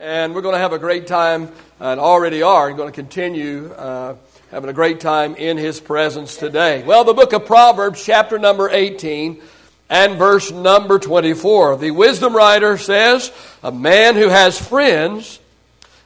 And 0.00 0.32
we're 0.32 0.42
going 0.42 0.54
to 0.54 0.60
have 0.60 0.72
a 0.72 0.78
great 0.78 1.08
time, 1.08 1.50
and 1.80 1.98
already 1.98 2.40
are, 2.40 2.68
and 2.68 2.76
going 2.76 2.88
to 2.88 2.94
continue 2.94 3.72
uh, 3.72 4.14
having 4.52 4.70
a 4.70 4.72
great 4.72 5.00
time 5.00 5.34
in 5.34 5.56
His 5.56 5.80
presence 5.80 6.36
today. 6.36 6.84
Well, 6.84 7.02
the 7.02 7.14
book 7.14 7.32
of 7.32 7.46
Proverbs, 7.46 8.04
chapter 8.04 8.38
number 8.38 8.70
18, 8.70 9.42
and 9.90 10.16
verse 10.16 10.52
number 10.52 11.00
24. 11.00 11.78
The 11.78 11.90
wisdom 11.90 12.36
writer 12.36 12.78
says, 12.78 13.32
A 13.64 13.72
man 13.72 14.14
who 14.14 14.28
has 14.28 14.56
friends 14.56 15.40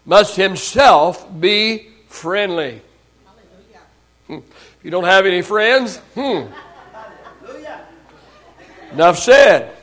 must 0.06 0.36
himself 0.36 1.28
be 1.38 1.88
friendly. 2.08 2.80
Hmm. 4.26 4.36
If 4.36 4.78
you 4.84 4.90
don't 4.90 5.04
have 5.04 5.26
any 5.26 5.42
friends, 5.42 5.98
hmm. 6.14 6.44
Enough 8.92 9.18
said. 9.18 9.76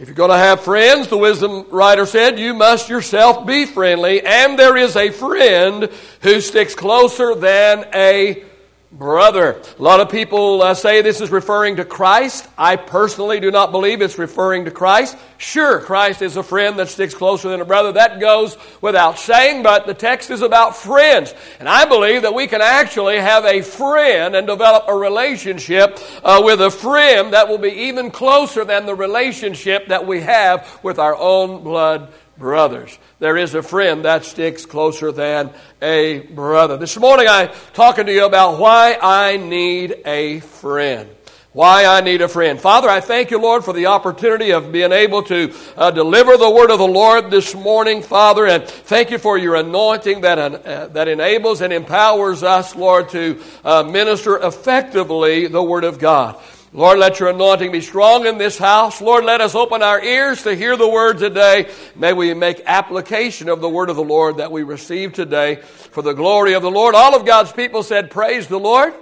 If 0.00 0.06
you're 0.06 0.14
going 0.14 0.30
to 0.30 0.36
have 0.36 0.60
friends, 0.60 1.08
the 1.08 1.18
wisdom 1.18 1.66
writer 1.70 2.06
said, 2.06 2.38
you 2.38 2.54
must 2.54 2.88
yourself 2.88 3.44
be 3.44 3.66
friendly. 3.66 4.24
And 4.24 4.56
there 4.56 4.76
is 4.76 4.94
a 4.94 5.10
friend 5.10 5.90
who 6.22 6.40
sticks 6.40 6.76
closer 6.76 7.34
than 7.34 7.84
a 7.92 8.44
brother. 8.90 9.60
A 9.78 9.82
lot 9.82 10.00
of 10.00 10.10
people 10.10 10.62
uh, 10.62 10.72
say 10.72 11.02
this 11.02 11.20
is 11.20 11.30
referring 11.30 11.76
to 11.76 11.84
Christ. 11.84 12.48
I 12.56 12.76
personally 12.76 13.38
do 13.38 13.50
not 13.50 13.70
believe 13.70 14.00
it's 14.00 14.18
referring 14.18 14.64
to 14.64 14.70
Christ. 14.70 15.16
Sure, 15.36 15.80
Christ 15.80 16.22
is 16.22 16.36
a 16.36 16.42
friend 16.42 16.78
that 16.78 16.88
sticks 16.88 17.14
closer 17.14 17.50
than 17.50 17.60
a 17.60 17.66
brother. 17.66 17.92
That 17.92 18.18
goes 18.18 18.56
without 18.80 19.18
saying, 19.18 19.62
but 19.62 19.86
the 19.86 19.94
text 19.94 20.30
is 20.30 20.40
about 20.40 20.76
friends. 20.76 21.34
And 21.60 21.68
I 21.68 21.84
believe 21.84 22.22
that 22.22 22.34
we 22.34 22.46
can 22.46 22.62
actually 22.62 23.18
have 23.18 23.44
a 23.44 23.60
friend 23.60 24.34
and 24.34 24.46
develop 24.46 24.84
a 24.88 24.94
relationship 24.94 25.98
uh, 26.24 26.40
with 26.42 26.60
a 26.62 26.70
friend 26.70 27.34
that 27.34 27.48
will 27.48 27.58
be 27.58 27.68
even 27.68 28.10
closer 28.10 28.64
than 28.64 28.86
the 28.86 28.94
relationship 28.94 29.88
that 29.88 30.06
we 30.06 30.22
have 30.22 30.80
with 30.82 30.98
our 30.98 31.14
own 31.14 31.62
blood 31.62 32.10
brothers. 32.38 32.98
There 33.20 33.36
is 33.36 33.52
a 33.56 33.64
friend 33.64 34.04
that 34.04 34.24
sticks 34.24 34.64
closer 34.64 35.10
than 35.10 35.50
a 35.82 36.20
brother. 36.20 36.76
This 36.76 36.96
morning 36.96 37.26
I'm 37.28 37.50
talking 37.72 38.06
to 38.06 38.12
you 38.12 38.24
about 38.24 38.60
why 38.60 38.96
I 39.02 39.38
need 39.38 40.02
a 40.06 40.38
friend. 40.38 41.10
Why 41.52 41.84
I 41.84 42.00
need 42.00 42.22
a 42.22 42.28
friend. 42.28 42.60
Father, 42.60 42.88
I 42.88 43.00
thank 43.00 43.32
you, 43.32 43.40
Lord, 43.40 43.64
for 43.64 43.72
the 43.72 43.86
opportunity 43.86 44.52
of 44.52 44.70
being 44.70 44.92
able 44.92 45.24
to 45.24 45.52
uh, 45.76 45.90
deliver 45.90 46.36
the 46.36 46.48
word 46.48 46.70
of 46.70 46.78
the 46.78 46.86
Lord 46.86 47.28
this 47.28 47.56
morning, 47.56 48.02
Father, 48.02 48.46
and 48.46 48.64
thank 48.64 49.10
you 49.10 49.18
for 49.18 49.36
your 49.36 49.56
anointing 49.56 50.20
that, 50.20 50.38
uh, 50.38 50.86
that 50.86 51.08
enables 51.08 51.60
and 51.60 51.72
empowers 51.72 52.44
us, 52.44 52.76
Lord, 52.76 53.08
to 53.08 53.42
uh, 53.64 53.82
minister 53.82 54.36
effectively 54.38 55.48
the 55.48 55.62
word 55.62 55.82
of 55.82 55.98
God. 55.98 56.40
Lord, 56.74 56.98
let 56.98 57.18
your 57.18 57.30
anointing 57.30 57.72
be 57.72 57.80
strong 57.80 58.26
in 58.26 58.36
this 58.36 58.58
house. 58.58 59.00
Lord, 59.00 59.24
let 59.24 59.40
us 59.40 59.54
open 59.54 59.82
our 59.82 60.02
ears 60.02 60.42
to 60.42 60.54
hear 60.54 60.76
the 60.76 60.88
word 60.88 61.16
today. 61.16 61.70
May 61.96 62.12
we 62.12 62.34
make 62.34 62.60
application 62.66 63.48
of 63.48 63.62
the 63.62 63.68
word 63.70 63.88
of 63.88 63.96
the 63.96 64.04
Lord 64.04 64.36
that 64.36 64.52
we 64.52 64.64
receive 64.64 65.14
today 65.14 65.56
for 65.56 66.02
the 66.02 66.12
glory 66.12 66.52
of 66.52 66.62
the 66.62 66.70
Lord. 66.70 66.94
All 66.94 67.16
of 67.16 67.24
God's 67.24 67.52
people 67.52 67.82
said, 67.82 68.10
Praise 68.10 68.48
the 68.48 68.58
Lord. 68.58 68.92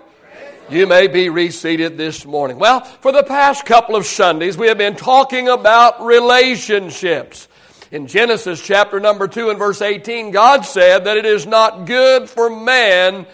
You 0.70 0.86
may 0.86 1.08
be 1.08 1.28
reseated 1.28 1.98
this 1.98 2.24
morning. 2.24 2.60
Well, 2.60 2.80
for 2.84 3.10
the 3.10 3.24
past 3.24 3.66
couple 3.66 3.96
of 3.96 4.06
Sundays, 4.06 4.56
we 4.56 4.68
have 4.68 4.78
been 4.78 4.96
talking 4.96 5.48
about 5.48 6.04
relationships. 6.04 7.48
In 7.90 8.06
Genesis 8.06 8.60
chapter 8.60 9.00
number 9.00 9.26
2 9.26 9.50
and 9.50 9.58
verse 9.58 9.82
18, 9.82 10.30
God 10.30 10.64
said 10.64 11.04
that 11.04 11.16
it 11.16 11.26
is 11.26 11.46
not 11.46 11.84
good 11.84 12.30
for 12.30 12.48
man 12.48 13.26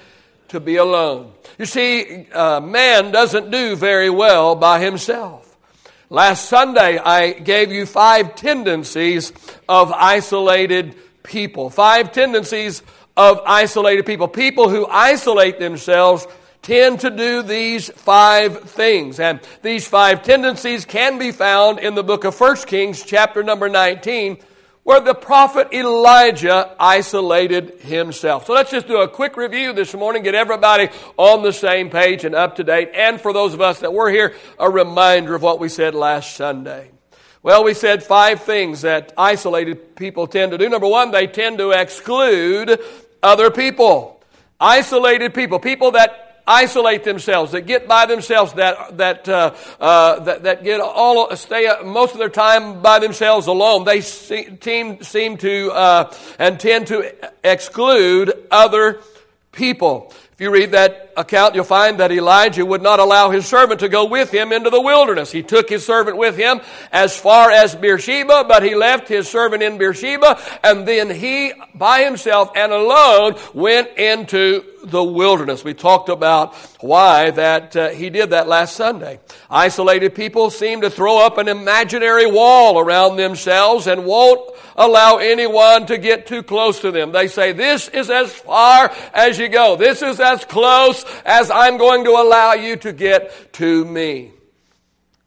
to 0.52 0.60
be 0.60 0.76
alone. 0.76 1.32
You 1.58 1.66
see, 1.66 2.26
uh, 2.30 2.60
man 2.60 3.10
doesn't 3.10 3.50
do 3.50 3.74
very 3.74 4.10
well 4.10 4.54
by 4.54 4.80
himself. 4.80 5.56
Last 6.10 6.48
Sunday, 6.48 6.98
I 6.98 7.32
gave 7.32 7.72
you 7.72 7.86
five 7.86 8.34
tendencies 8.34 9.32
of 9.66 9.90
isolated 9.92 10.94
people. 11.22 11.70
Five 11.70 12.12
tendencies 12.12 12.82
of 13.16 13.40
isolated 13.46 14.04
people. 14.04 14.28
People 14.28 14.68
who 14.68 14.86
isolate 14.86 15.58
themselves 15.58 16.26
tend 16.60 17.00
to 17.00 17.10
do 17.10 17.42
these 17.42 17.88
five 17.88 18.60
things. 18.64 19.18
And 19.18 19.40
these 19.62 19.88
five 19.88 20.22
tendencies 20.22 20.84
can 20.84 21.18
be 21.18 21.32
found 21.32 21.78
in 21.78 21.94
the 21.94 22.04
book 22.04 22.24
of 22.24 22.38
1 22.38 22.56
Kings, 22.66 23.02
chapter 23.02 23.42
number 23.42 23.70
19, 23.70 24.36
where 24.84 25.00
the 25.00 25.14
prophet 25.14 25.68
Elijah 25.72 26.74
isolated 26.78 27.80
himself. 27.80 28.46
So 28.46 28.52
let's 28.52 28.70
just 28.70 28.88
do 28.88 29.00
a 29.00 29.08
quick 29.08 29.36
review 29.36 29.72
this 29.72 29.94
morning, 29.94 30.22
get 30.22 30.34
everybody 30.34 30.88
on 31.16 31.42
the 31.42 31.52
same 31.52 31.88
page 31.88 32.24
and 32.24 32.34
up 32.34 32.56
to 32.56 32.64
date. 32.64 32.90
And 32.94 33.20
for 33.20 33.32
those 33.32 33.54
of 33.54 33.60
us 33.60 33.80
that 33.80 33.92
were 33.92 34.10
here, 34.10 34.34
a 34.58 34.68
reminder 34.68 35.34
of 35.34 35.42
what 35.42 35.60
we 35.60 35.68
said 35.68 35.94
last 35.94 36.36
Sunday. 36.36 36.90
Well, 37.44 37.64
we 37.64 37.74
said 37.74 38.02
five 38.02 38.42
things 38.42 38.82
that 38.82 39.12
isolated 39.16 39.96
people 39.96 40.26
tend 40.26 40.52
to 40.52 40.58
do. 40.58 40.68
Number 40.68 40.86
one, 40.86 41.10
they 41.10 41.26
tend 41.26 41.58
to 41.58 41.70
exclude 41.70 42.80
other 43.22 43.50
people. 43.50 44.22
Isolated 44.60 45.34
people, 45.34 45.58
people 45.58 45.92
that 45.92 46.31
isolate 46.46 47.04
themselves, 47.04 47.52
that 47.52 47.62
get 47.62 47.86
by 47.86 48.06
themselves, 48.06 48.52
that 48.54 48.96
that 48.98 49.28
uh, 49.28 49.54
uh, 49.80 50.20
that, 50.20 50.42
that, 50.44 50.64
get 50.64 50.80
all 50.80 51.34
stay 51.36 51.70
most 51.84 52.12
of 52.12 52.18
their 52.18 52.28
time 52.28 52.82
by 52.82 52.98
themselves 52.98 53.46
alone. 53.46 53.84
They 53.84 54.00
seem 54.00 55.02
seem 55.02 55.36
to 55.38 55.70
uh, 55.72 56.14
and 56.38 56.58
tend 56.58 56.88
to 56.88 57.14
exclude 57.44 58.32
other 58.50 59.00
people. 59.52 60.12
If 60.32 60.40
you 60.40 60.50
read 60.50 60.70
that 60.70 61.12
account, 61.14 61.54
you'll 61.54 61.64
find 61.64 62.00
that 62.00 62.10
Elijah 62.10 62.64
would 62.64 62.82
not 62.82 62.98
allow 62.98 63.30
his 63.30 63.46
servant 63.46 63.80
to 63.80 63.88
go 63.90 64.06
with 64.06 64.30
him 64.32 64.50
into 64.50 64.70
the 64.70 64.80
wilderness. 64.80 65.30
He 65.30 65.42
took 65.42 65.68
his 65.68 65.84
servant 65.84 66.16
with 66.16 66.38
him 66.38 66.62
as 66.90 67.14
far 67.14 67.50
as 67.50 67.74
Beersheba, 67.74 68.44
but 68.48 68.62
he 68.62 68.74
left 68.74 69.08
his 69.08 69.28
servant 69.28 69.62
in 69.62 69.76
Beersheba, 69.76 70.40
and 70.64 70.88
then 70.88 71.10
he, 71.10 71.52
by 71.74 72.02
himself 72.04 72.50
and 72.56 72.72
alone, 72.72 73.34
went 73.52 73.88
into 73.98 74.64
the 74.84 75.04
wilderness. 75.04 75.62
We 75.62 75.74
talked 75.74 76.08
about 76.08 76.56
why 76.80 77.30
that 77.30 77.76
uh, 77.76 77.88
he 77.90 78.10
did 78.10 78.30
that 78.30 78.48
last 78.48 78.74
Sunday. 78.74 79.20
Isolated 79.48 80.14
people 80.14 80.50
seem 80.50 80.80
to 80.80 80.90
throw 80.90 81.24
up 81.24 81.38
an 81.38 81.48
imaginary 81.48 82.26
wall 82.26 82.80
around 82.80 83.16
themselves 83.16 83.86
and 83.86 84.04
won't 84.04 84.40
allow 84.74 85.18
anyone 85.18 85.86
to 85.86 85.98
get 85.98 86.26
too 86.26 86.42
close 86.42 86.80
to 86.80 86.90
them. 86.90 87.12
They 87.12 87.28
say, 87.28 87.52
this 87.52 87.88
is 87.88 88.10
as 88.10 88.32
far 88.32 88.92
as 89.14 89.38
you 89.38 89.48
go. 89.48 89.76
This 89.76 90.02
is 90.02 90.18
as 90.22 90.44
close 90.44 91.04
as 91.24 91.50
I'm 91.50 91.76
going 91.76 92.04
to 92.04 92.10
allow 92.10 92.54
you 92.54 92.76
to 92.76 92.92
get 92.92 93.52
to 93.54 93.84
me. 93.84 94.32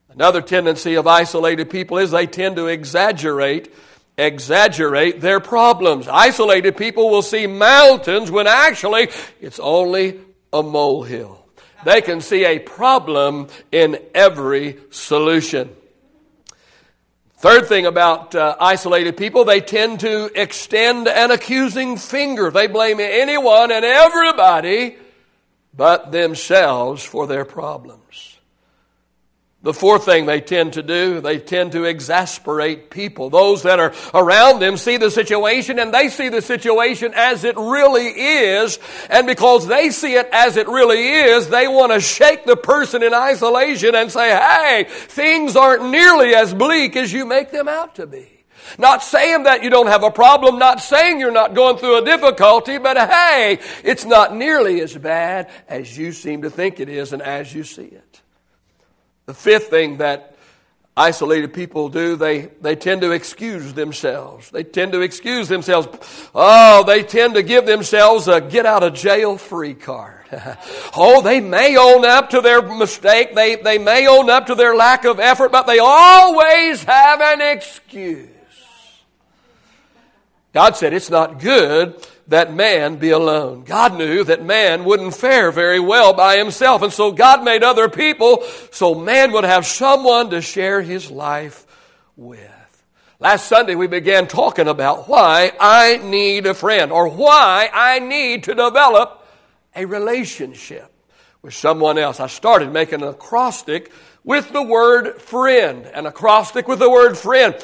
Another 0.10 0.42
tendency 0.42 0.96
of 0.96 1.08
isolated 1.08 1.70
people 1.70 1.98
is 1.98 2.12
they 2.12 2.26
tend 2.26 2.56
to 2.56 2.68
exaggerate 2.68 3.72
exaggerate 4.18 5.22
their 5.22 5.40
problems. 5.40 6.08
Isolated 6.08 6.78
people 6.78 7.10
will 7.10 7.22
see 7.22 7.48
mountains 7.48 8.32
when 8.32 8.48
actually 8.48 9.10
it's 9.42 9.60
only 9.60 10.20
a 10.54 10.64
molehill. 10.64 11.46
They 11.84 12.02
can 12.02 12.22
see 12.22 12.46
a 12.46 12.60
problem 12.60 13.48
in 13.72 14.00
every 14.14 14.78
solution. 14.90 15.76
Third 17.46 17.68
thing 17.68 17.86
about 17.86 18.34
uh, 18.34 18.56
isolated 18.60 19.18
people, 19.18 19.46
they 19.46 19.62
tend 19.62 20.00
to 20.00 20.32
extend 20.34 21.08
an 21.08 21.30
accusing 21.30 21.96
finger. 21.96 22.50
They 22.50 22.66
blame 22.66 23.00
anyone 23.00 23.72
and 23.72 23.86
everybody 23.86 24.96
but 25.72 26.12
themselves 26.12 27.04
for 27.04 27.28
their 27.28 27.46
problems. 27.46 28.35
The 29.66 29.74
fourth 29.74 30.06
thing 30.06 30.28
they 30.28 30.42
tend 30.42 30.74
to 30.74 30.84
do, 30.84 31.22
they 31.22 31.40
tend 31.40 31.72
to 31.72 31.86
exasperate 31.86 32.92
people. 32.92 33.32
Those 33.32 33.64
that 33.64 33.80
are 33.80 33.94
around 34.14 34.60
them 34.60 34.78
see 34.78 34.98
the 34.98 35.10
situation 35.10 35.80
and 35.80 35.92
they 35.92 36.10
see 36.10 36.30
the 36.30 36.44
situation 36.44 37.14
as 37.16 37.44
it 37.44 37.58
really 37.58 38.06
is. 38.06 38.78
And 39.10 39.26
because 39.26 39.66
they 39.66 39.90
see 39.90 40.14
it 40.14 40.30
as 40.32 40.56
it 40.56 40.68
really 40.68 41.08
is, 41.08 41.50
they 41.50 41.68
want 41.68 41.94
to 41.94 42.00
shake 42.00 42.46
the 42.46 42.56
person 42.56 43.02
in 43.02 43.16
isolation 43.16 43.96
and 43.96 44.12
say, 44.12 44.30
hey, 44.30 44.86
things 44.88 45.56
aren't 45.56 45.90
nearly 45.90 46.36
as 46.36 46.54
bleak 46.54 46.96
as 46.96 47.12
you 47.12 47.26
make 47.26 47.50
them 47.50 47.68
out 47.68 47.96
to 47.96 48.06
be. 48.06 48.46
Not 48.78 49.02
saying 49.02 49.44
that 49.44 49.64
you 49.64 49.72
don't 49.72 49.88
have 49.88 50.04
a 50.04 50.12
problem, 50.12 50.60
not 50.60 50.80
saying 50.80 51.20
you're 51.20 51.32
not 51.32 51.56
going 51.56 51.78
through 51.78 52.04
a 52.04 52.06
difficulty, 52.06 52.78
but 52.78 52.98
hey, 52.98 53.58
it's 53.84 54.06
not 54.06 54.36
nearly 54.36 54.82
as 54.82 54.96
bad 54.96 55.50
as 55.68 55.98
you 55.98 56.12
seem 56.12 56.44
to 56.44 56.52
think 56.52 56.80
it 56.80 56.88
is 56.88 57.14
and 57.14 57.24
as 57.24 57.52
you 57.52 57.64
see 57.64 57.86
it. 57.86 58.15
The 59.26 59.34
fifth 59.34 59.70
thing 59.70 59.98
that 59.98 60.36
isolated 60.98 61.54
people 61.54 61.90
do, 61.90 62.16
they, 62.16 62.50
they 62.62 62.76
tend 62.76 63.02
to 63.02 63.12
excuse 63.12 63.74
themselves. 63.74 64.50
They 64.52 64.64
tend 64.64 64.94
to 64.94 65.02
excuse 65.02 65.48
themselves. 65.48 65.88
Oh, 66.34 66.84
they 66.86 67.04
tend 67.04 67.34
to 67.36 67.44
give 67.44 67.66
themselves 67.66 68.28
a 68.28 68.40
get 68.40 68.66
out 68.66 68.84
of 68.84 68.94
jail 68.94 69.38
free 69.38 69.74
card. 69.74 70.26
oh, 70.96 71.22
they 71.22 71.40
may 71.40 71.76
own 71.78 72.06
up 72.06 72.30
to 72.32 72.42
their 72.42 72.62
mistake. 72.62 73.36
They, 73.36 73.56
they 73.56 73.78
may 73.78 74.08
own 74.08 74.30
up 74.30 74.48
to 74.48 74.56
their 74.56 74.76
lack 74.76 75.06
of 75.06 75.20
effort, 75.20 75.52
but 75.52 75.68
they 75.68 75.80
always 75.80 76.84
have 76.84 77.22
an 77.22 77.42
excuse. 77.42 78.30
God 80.56 80.78
said 80.78 80.94
it's 80.94 81.10
not 81.10 81.42
good 81.42 82.02
that 82.30 82.54
man 82.54 82.96
be 82.96 83.10
alone. 83.10 83.66
God 83.66 83.98
knew 83.98 84.24
that 84.24 84.42
man 84.42 84.86
wouldn't 84.86 85.14
fare 85.14 85.52
very 85.52 85.82
well 85.82 86.14
by 86.14 86.38
himself, 86.38 86.82
and 86.82 86.94
so 86.94 87.12
God 87.12 87.44
made 87.44 87.62
other 87.62 87.90
people 87.90 88.42
so 88.72 88.96
man 88.96 89.34
would 89.34 89.44
have 89.44 89.66
someone 89.66 90.30
to 90.30 90.42
share 90.42 90.82
his 90.82 91.12
life 91.12 91.68
with. 92.16 92.40
Last 93.20 93.48
Sunday 93.48 93.76
we 93.76 93.88
began 93.88 94.30
talking 94.30 94.70
about 94.70 95.10
why 95.10 95.52
I 95.60 95.98
need 95.98 96.46
a 96.46 96.54
friend 96.54 96.90
or 96.90 97.10
why 97.10 97.70
I 97.74 98.00
need 98.00 98.46
to 98.46 98.56
develop 98.56 99.28
a 99.76 99.84
relationship 99.84 100.90
with 101.42 101.54
someone 101.54 101.98
else. 101.98 102.22
I 102.22 102.28
started 102.28 102.72
making 102.72 103.02
an 103.02 103.10
acrostic 103.10 103.92
with 104.24 104.54
the 104.54 104.64
word 104.64 105.22
friend, 105.22 105.86
an 105.88 106.06
acrostic 106.06 106.66
with 106.70 106.80
the 106.80 106.90
word 106.90 107.18
friend. 107.18 107.56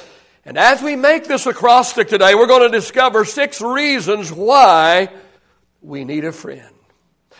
And 0.46 0.58
as 0.58 0.82
we 0.82 0.96
make 0.96 1.26
this 1.26 1.46
acrostic 1.46 2.08
today, 2.08 2.34
we're 2.34 2.48
going 2.48 2.70
to 2.72 2.78
discover 2.78 3.26
six 3.26 3.62
reasons 3.62 4.32
why 4.32 5.10
we 5.82 6.04
need 6.04 6.26
a 6.26 6.32
friend. 6.32 6.74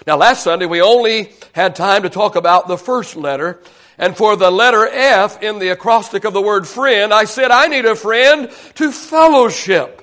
Now, 0.06 0.18
last 0.18 0.44
Sunday 0.44 0.66
we 0.66 0.82
only 0.82 1.32
had 1.54 1.76
time 1.76 2.04
to 2.04 2.10
talk 2.10 2.36
about 2.36 2.68
the 2.68 2.78
first 2.78 3.16
letter. 3.16 3.62
And 3.98 4.18
for 4.18 4.36
the 4.36 4.50
letter 4.50 4.88
F 4.88 5.42
in 5.44 5.60
the 5.60 5.70
acrostic 5.70 6.24
of 6.26 6.34
the 6.34 6.42
word 6.42 6.68
friend, 6.68 7.14
I 7.14 7.26
said, 7.26 7.52
I 7.52 7.68
need 7.68 7.86
a 7.86 7.96
friend 7.96 8.50
to 8.76 8.92
fellowship. 8.92 9.98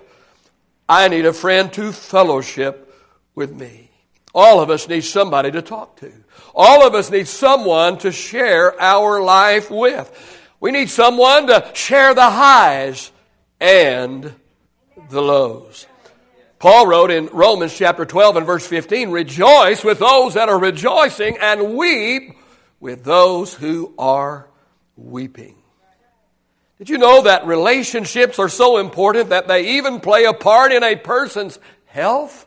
I 0.89 1.09
need 1.09 1.27
a 1.27 1.33
friend 1.33 1.73
to 1.75 1.93
fellowship 1.93 2.95
with 3.35 3.53
me. 3.53 3.91
All 4.35 4.61
of 4.61 4.71
us 4.71 4.89
need 4.89 5.03
somebody 5.03 5.50
to 5.53 5.62
talk 5.62 5.97
to. 6.00 6.12
All 6.55 6.87
of 6.87 6.95
us 6.95 7.11
need 7.11 7.29
someone 7.29 7.99
to 7.99 8.12
share 8.12 8.81
our 8.81 9.21
life 9.23 9.71
with. 9.71 10.38
We 10.60 10.72
need 10.72 10.90
someone 10.90 11.46
to 11.46 11.70
share 11.75 12.14
the 12.14 12.31
highs 12.31 13.12
and 13.60 14.34
the 15.10 15.22
lows. 15.22 15.87
Paul 16.58 16.88
wrote 16.88 17.12
in 17.12 17.26
Romans 17.26 17.76
chapter 17.76 18.05
12 18.05 18.38
and 18.38 18.46
verse 18.46 18.66
15, 18.66 19.10
Rejoice 19.10 19.84
with 19.84 20.00
those 20.00 20.34
that 20.34 20.49
are 20.49 20.58
rejoicing 20.58 21.38
and 21.40 21.76
weep 21.76 22.37
with 22.81 23.05
those 23.05 23.55
who 23.55 23.94
are 23.99 24.49
weeping. 24.96 25.55
Did 26.78 26.88
you 26.88 26.99
know 26.99 27.22
that 27.22 27.46
relationships 27.46 28.38
are 28.38 28.49
so 28.49 28.78
important 28.78 29.31
that 29.31 29.46
they 29.46 29.76
even 29.76 30.00
play 30.00 30.25
a 30.25 30.32
part 30.32 30.72
in 30.72 30.82
a 30.82 30.96
person's 30.96 31.58
health? 31.87 32.46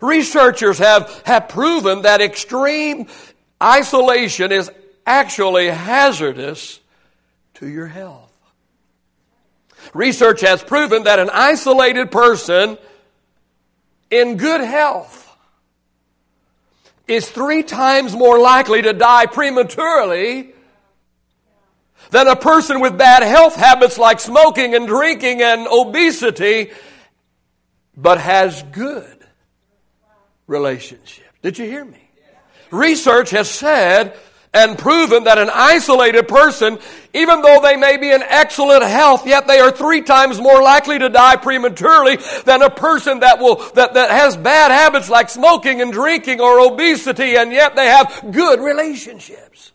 Researchers 0.00 0.78
have, 0.78 1.22
have 1.24 1.48
proven 1.48 2.02
that 2.02 2.20
extreme 2.20 3.06
isolation 3.62 4.52
is 4.52 4.70
actually 5.06 5.68
hazardous 5.68 6.80
to 7.54 7.68
your 7.68 7.86
health. 7.86 8.32
Research 9.94 10.40
has 10.40 10.62
proven 10.62 11.04
that 11.04 11.18
an 11.18 11.30
isolated 11.32 12.10
person 12.10 12.76
in 14.10 14.36
good 14.36 14.60
health 14.60 15.22
is 17.06 17.28
three 17.28 17.62
times 17.62 18.14
more 18.14 18.38
likely 18.38 18.82
to 18.82 18.92
die 18.92 19.26
prematurely 19.26 20.52
than 22.10 22.26
a 22.28 22.36
person 22.36 22.80
with 22.80 22.98
bad 22.98 23.22
health 23.22 23.56
habits 23.56 23.98
like 23.98 24.20
smoking 24.20 24.74
and 24.74 24.86
drinking 24.86 25.42
and 25.42 25.66
obesity, 25.66 26.70
but 27.96 28.18
has 28.18 28.62
good 28.64 29.24
relationships. 30.46 31.22
Did 31.42 31.58
you 31.58 31.64
hear 31.66 31.84
me? 31.84 32.02
Research 32.70 33.30
has 33.30 33.48
said 33.48 34.16
and 34.56 34.78
proven 34.78 35.24
that 35.24 35.36
an 35.36 35.50
isolated 35.52 36.26
person, 36.28 36.78
even 37.12 37.42
though 37.42 37.60
they 37.60 37.76
may 37.76 37.98
be 37.98 38.10
in 38.10 38.22
excellent 38.22 38.82
health, 38.82 39.26
yet 39.26 39.46
they 39.46 39.60
are 39.60 39.70
three 39.70 40.00
times 40.00 40.40
more 40.40 40.62
likely 40.62 40.98
to 40.98 41.10
die 41.10 41.36
prematurely 41.36 42.16
than 42.46 42.62
a 42.62 42.70
person 42.70 43.20
that 43.20 43.38
will, 43.38 43.56
that, 43.74 43.92
that 43.92 44.10
has 44.10 44.34
bad 44.34 44.70
habits 44.70 45.10
like 45.10 45.28
smoking 45.28 45.82
and 45.82 45.92
drinking 45.92 46.40
or 46.40 46.58
obesity, 46.58 47.36
and 47.36 47.52
yet 47.52 47.76
they 47.76 47.84
have 47.84 48.24
good 48.32 48.58
relationships. 48.60 49.72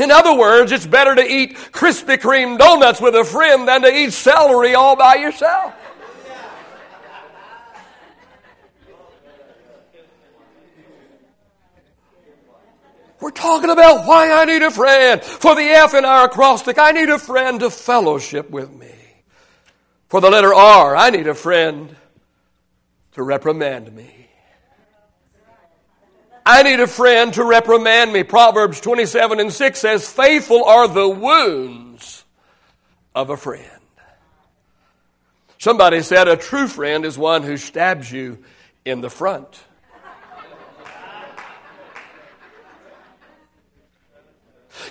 In 0.00 0.10
other 0.10 0.36
words, 0.36 0.72
it's 0.72 0.86
better 0.86 1.14
to 1.14 1.24
eat 1.24 1.54
Krispy 1.70 2.18
Kreme 2.18 2.58
donuts 2.58 3.00
with 3.00 3.14
a 3.14 3.24
friend 3.24 3.68
than 3.68 3.82
to 3.82 3.96
eat 3.96 4.12
celery 4.12 4.74
all 4.74 4.96
by 4.96 5.14
yourself. 5.14 5.72
We're 13.24 13.30
talking 13.44 13.70
about 13.70 14.06
why 14.06 14.30
I 14.30 14.46
need 14.46 14.62
a 14.62 14.70
friend. 14.70 15.22
For 15.22 15.54
the 15.54 15.62
F 15.62 15.92
in 15.92 16.04
our 16.06 16.26
acrostic, 16.26 16.78
I 16.78 16.92
need 16.92 17.10
a 17.10 17.18
friend 17.18 17.60
to 17.60 17.68
fellowship 17.68 18.48
with 18.48 18.72
me. 18.72 18.94
For 20.08 20.20
the 20.22 20.30
letter 20.30 20.54
R, 20.54 20.96
I 20.96 21.10
need 21.10 21.26
a 21.26 21.34
friend 21.34 21.94
to 23.12 23.22
reprimand 23.22 23.94
me. 23.94 24.28
I 26.46 26.62
need 26.62 26.80
a 26.80 26.86
friend 26.86 27.32
to 27.34 27.44
reprimand 27.44 28.12
me. 28.12 28.22
Proverbs 28.22 28.80
27 28.80 29.40
and 29.40 29.52
6 29.52 29.78
says, 29.78 30.10
Faithful 30.10 30.64
are 30.64 30.88
the 30.88 31.08
wounds 31.08 32.24
of 33.14 33.30
a 33.30 33.36
friend. 33.36 33.70
Somebody 35.58 36.02
said 36.02 36.28
a 36.28 36.36
true 36.36 36.68
friend 36.68 37.04
is 37.04 37.16
one 37.18 37.42
who 37.42 37.56
stabs 37.56 38.10
you 38.10 38.38
in 38.84 39.00
the 39.00 39.10
front. 39.10 39.58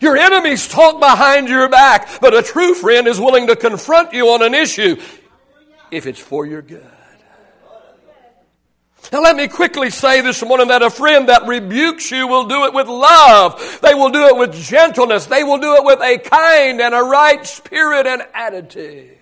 Your 0.01 0.17
enemies 0.17 0.67
talk 0.67 0.99
behind 0.99 1.47
your 1.49 1.69
back, 1.69 2.21
but 2.21 2.33
a 2.33 2.41
true 2.41 2.73
friend 2.73 3.07
is 3.07 3.19
willing 3.19 3.47
to 3.47 3.55
confront 3.55 4.13
you 4.13 4.29
on 4.29 4.41
an 4.41 4.53
issue 4.53 4.95
if 5.91 6.07
it's 6.07 6.19
for 6.19 6.45
your 6.45 6.61
good. 6.61 6.83
Now, 9.11 9.21
let 9.21 9.35
me 9.35 9.47
quickly 9.47 9.89
say 9.89 10.21
this 10.21 10.43
morning 10.43 10.69
that 10.69 10.81
a 10.81 10.89
friend 10.89 11.29
that 11.29 11.45
rebukes 11.45 12.09
you 12.09 12.27
will 12.27 12.45
do 12.45 12.65
it 12.65 12.73
with 12.73 12.87
love. 12.87 13.79
They 13.81 13.93
will 13.93 14.09
do 14.09 14.27
it 14.27 14.37
with 14.37 14.53
gentleness. 14.53 15.25
They 15.25 15.43
will 15.43 15.59
do 15.59 15.75
it 15.75 15.83
with 15.83 16.01
a 16.01 16.17
kind 16.17 16.81
and 16.81 16.95
a 16.95 17.01
right 17.01 17.45
spirit 17.45 18.07
and 18.07 18.23
attitude. 18.33 19.17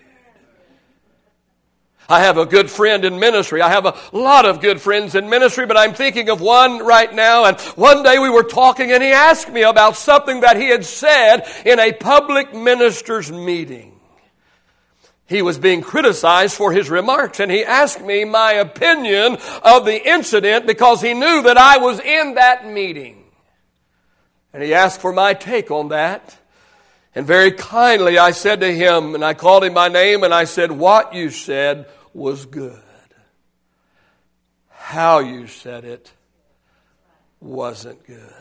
I 2.12 2.20
have 2.20 2.38
a 2.38 2.46
good 2.46 2.70
friend 2.70 3.06
in 3.06 3.20
ministry. 3.20 3.62
I 3.62 3.70
have 3.70 3.86
a 3.86 3.96
lot 4.12 4.46
of 4.46 4.60
good 4.60 4.82
friends 4.82 5.16
in 5.16 5.30
ministry, 5.30 5.66
but 5.66 5.78
I'm 5.78 5.94
thinking 5.94 6.30
of 6.30 6.42
one 6.42 6.80
right 6.80 7.12
now. 7.14 7.46
And 7.46 7.58
one 7.78 8.04
day 8.04 8.20
we 8.20 8.30
were 8.30 8.44
talking 8.44 8.92
and 8.92 9.02
he 9.02 9.12
asked 9.12 9.50
me 9.50 9.62
about 9.64 9.96
something 9.96 10.42
that 10.42 10.58
he 10.58 10.68
had 10.68 10.84
said 10.84 11.46
in 11.66 11.80
a 11.80 11.94
public 11.94 12.54
minister's 12.54 13.32
meeting. 13.32 13.98
He 15.26 15.42
was 15.42 15.58
being 15.58 15.82
criticized 15.82 16.54
for 16.54 16.74
his 16.74 16.90
remarks 16.90 17.40
and 17.40 17.50
he 17.50 17.64
asked 17.64 18.02
me 18.02 18.26
my 18.26 18.52
opinion 18.52 19.38
of 19.64 19.86
the 19.86 20.06
incident 20.06 20.68
because 20.68 21.02
he 21.02 21.14
knew 21.14 21.44
that 21.44 21.58
I 21.58 21.78
was 21.78 22.02
in 22.02 22.34
that 22.34 22.68
meeting. 22.68 23.24
And 24.52 24.62
he 24.62 24.74
asked 24.74 25.00
for 25.00 25.14
my 25.14 25.34
take 25.34 25.72
on 25.72 25.88
that. 25.90 26.38
And 27.16 27.26
very 27.26 27.54
kindly 27.54 28.18
I 28.18 28.32
said 28.32 28.60
to 28.60 28.74
him, 28.74 29.16
and 29.16 29.24
I 29.24 29.34
called 29.34 29.64
him 29.64 29.74
by 29.74 29.90
name, 29.90 30.24
and 30.24 30.34
I 30.34 30.46
said, 30.46 30.72
What 30.72 31.14
you 31.14 31.30
said 31.30 31.88
was 32.14 32.46
good. 32.46 32.80
How 34.70 35.20
you 35.20 35.48
said 35.48 35.86
it 35.86 36.12
wasn't 37.40 38.06
good. 38.06 38.34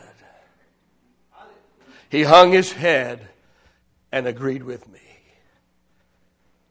He 2.09 2.23
hung 2.23 2.51
his 2.51 2.73
head 2.73 3.27
and 4.11 4.27
agreed 4.27 4.63
with 4.63 4.87
me. 4.89 4.99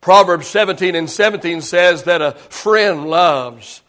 Proverbs 0.00 0.47
17 0.49 0.95
and 0.95 1.09
17 1.09 1.61
says 1.62 2.04
that 2.04 2.23
a 2.23 2.33
friend 2.33 3.09
loves 3.09 3.83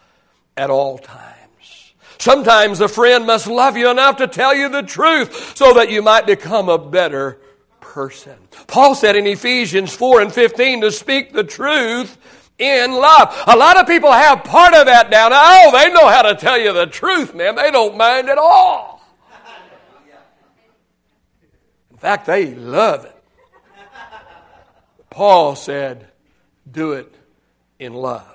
at 0.58 0.70
all 0.70 0.98
times. 0.98 1.94
Sometimes 2.18 2.80
a 2.82 2.88
friend 2.88 3.26
must 3.26 3.48
love 3.48 3.78
you 3.78 3.90
enough 3.90 4.18
to 4.18 4.28
tell 4.28 4.54
you 4.54 4.70
the 4.70 4.84
truth 4.84 5.58
so 5.58 5.74
that 5.74 5.90
you 5.90 6.02
might 6.02 6.26
become 6.26 6.70
a 6.70 6.78
better 6.78 7.40
person. 7.80 8.38
Paul 8.68 8.96
said 8.96 9.16
in 9.16 9.26
Ephesians 9.26 9.94
4 9.94 10.22
and 10.22 10.34
15 10.34 10.82
to 10.82 10.92
speak 10.92 11.34
the 11.34 11.44
truth 11.44 12.18
in 12.62 12.92
love. 12.92 13.36
A 13.48 13.58
lot 13.58 13.80
of 13.80 13.88
people 13.88 14.12
have 14.12 14.44
part 14.44 14.74
of 14.74 14.86
that 14.86 15.10
down. 15.10 15.32
Oh, 15.34 15.72
they 15.74 15.92
know 15.92 16.08
how 16.08 16.22
to 16.22 16.36
tell 16.36 16.60
you 16.60 16.72
the 16.72 16.86
truth, 16.86 17.34
man. 17.34 17.56
They 17.56 17.72
don't 17.72 17.98
mind 17.98 18.30
at 18.30 18.38
all. 18.38 19.02
In 21.90 21.98
fact, 21.98 22.28
they 22.28 22.54
love 22.54 23.06
it. 23.06 23.16
Paul 25.10 25.56
said, 25.56 26.08
do 26.72 26.94
it 26.94 27.14
in 27.80 27.94
love. 27.94 28.28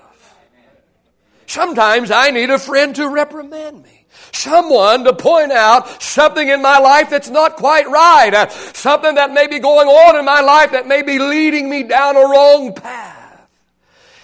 Sometimes 1.47 2.11
I 2.11 2.31
need 2.31 2.51
a 2.51 2.59
friend 2.59 2.95
to 2.97 3.09
reprimand 3.09 3.83
me. 3.83 4.05
Someone 4.33 5.05
to 5.05 5.15
point 5.15 5.53
out 5.53 6.03
something 6.03 6.49
in 6.49 6.61
my 6.61 6.79
life 6.79 7.11
that's 7.11 7.31
not 7.31 7.57
quite 7.57 7.89
right. 7.89 8.35
Uh, 8.35 8.49
something 8.49 9.15
that 9.15 9.33
may 9.33 9.47
be 9.47 9.59
going 9.59 9.89
on 9.89 10.17
in 10.17 10.25
my 10.25 10.41
life 10.41 10.73
that 10.73 10.87
may 10.87 11.03
be 11.03 11.19
leading 11.19 11.71
me 11.71 11.83
down 11.83 12.17
a 12.17 12.21
wrong 12.21 12.75
path. 12.75 13.16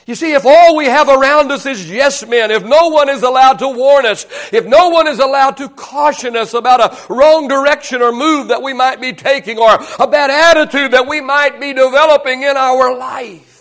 You 0.06 0.16
see, 0.16 0.32
if 0.32 0.44
all 0.44 0.76
we 0.76 0.86
have 0.86 1.08
around 1.08 1.52
us 1.52 1.64
is 1.64 1.88
yes 1.88 2.26
men, 2.26 2.50
if 2.50 2.64
no 2.64 2.88
one 2.88 3.08
is 3.08 3.22
allowed 3.22 3.60
to 3.60 3.68
warn 3.68 4.04
us, 4.04 4.26
if 4.52 4.66
no 4.66 4.88
one 4.88 5.06
is 5.06 5.20
allowed 5.20 5.58
to 5.58 5.68
caution 5.68 6.36
us 6.36 6.54
about 6.54 6.80
a 6.80 7.12
wrong 7.12 7.46
direction 7.46 8.02
or 8.02 8.10
move 8.10 8.48
that 8.48 8.62
we 8.62 8.72
might 8.72 9.00
be 9.00 9.12
taking 9.12 9.58
or 9.58 9.78
a 10.00 10.06
bad 10.08 10.30
attitude 10.30 10.92
that 10.92 11.06
we 11.06 11.20
might 11.20 11.60
be 11.60 11.72
developing 11.72 12.42
in 12.42 12.56
our 12.56 12.96
life, 12.96 13.52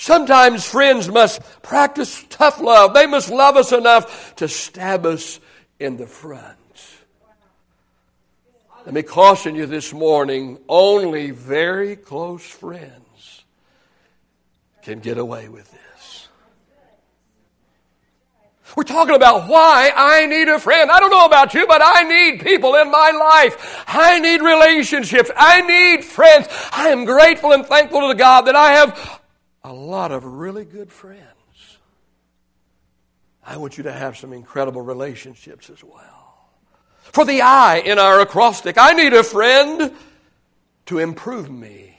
Sometimes 0.00 0.64
friends 0.64 1.08
must 1.08 1.42
practice 1.60 2.24
tough 2.30 2.60
love. 2.60 2.94
They 2.94 3.06
must 3.06 3.30
love 3.30 3.56
us 3.56 3.72
enough 3.72 4.36
to 4.36 4.46
stab 4.46 5.04
us 5.04 5.40
in 5.80 5.96
the 5.96 6.06
front. 6.06 6.56
Let 8.86 8.94
me 8.94 9.02
caution 9.02 9.56
you 9.56 9.66
this 9.66 9.92
morning 9.92 10.58
only 10.68 11.32
very 11.32 11.96
close 11.96 12.44
friends 12.44 13.07
can 14.88 15.00
get 15.00 15.18
away 15.18 15.50
with 15.50 15.70
this. 15.70 16.28
We're 18.74 18.84
talking 18.84 19.14
about 19.14 19.46
why 19.46 19.92
I 19.94 20.24
need 20.24 20.48
a 20.48 20.58
friend. 20.58 20.90
I 20.90 20.98
don't 20.98 21.10
know 21.10 21.26
about 21.26 21.52
you, 21.52 21.66
but 21.66 21.82
I 21.84 22.04
need 22.04 22.40
people 22.40 22.74
in 22.74 22.90
my 22.90 23.10
life. 23.10 23.84
I 23.86 24.18
need 24.18 24.40
relationships. 24.40 25.30
I 25.36 25.60
need 25.60 26.04
friends. 26.06 26.48
I 26.72 26.88
am 26.88 27.04
grateful 27.04 27.52
and 27.52 27.66
thankful 27.66 28.08
to 28.08 28.14
God 28.14 28.46
that 28.46 28.56
I 28.56 28.72
have 28.72 29.20
a 29.62 29.74
lot 29.74 30.10
of 30.10 30.24
really 30.24 30.64
good 30.64 30.90
friends. 30.90 31.22
I 33.44 33.58
want 33.58 33.76
you 33.76 33.84
to 33.84 33.92
have 33.92 34.16
some 34.16 34.32
incredible 34.32 34.80
relationships 34.80 35.68
as 35.68 35.84
well. 35.84 36.48
For 37.12 37.26
the 37.26 37.42
I 37.42 37.82
in 37.84 37.98
our 37.98 38.20
acrostic, 38.20 38.78
I 38.78 38.92
need 38.92 39.12
a 39.12 39.22
friend 39.22 39.92
to 40.86 40.98
improve 40.98 41.50
me. 41.50 41.97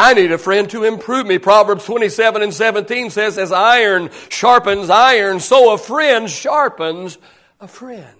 I 0.00 0.14
need 0.14 0.32
a 0.32 0.38
friend 0.38 0.68
to 0.70 0.84
improve 0.84 1.26
me. 1.26 1.36
Proverbs 1.38 1.84
27 1.84 2.40
and 2.40 2.54
17 2.54 3.10
says, 3.10 3.36
As 3.36 3.52
iron 3.52 4.10
sharpens 4.30 4.88
iron, 4.88 5.40
so 5.40 5.74
a 5.74 5.78
friend 5.78 6.28
sharpens 6.28 7.18
a 7.60 7.68
friend. 7.68 8.16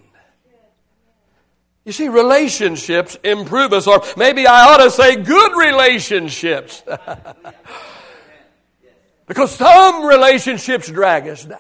You 1.87 1.93
see, 1.93 2.09
relationships 2.09 3.17
improve 3.25 3.73
us, 3.73 3.87
or 3.87 4.03
maybe 4.17 4.47
I 4.47 4.65
ought 4.67 4.85
to 4.85 4.91
say 4.91 5.17
good 5.17 5.57
relationships. 5.57 6.83
because 9.27 9.53
some 9.53 10.05
relationships 10.05 10.91
drag 10.91 11.27
us 11.29 11.47
down. 11.47 11.59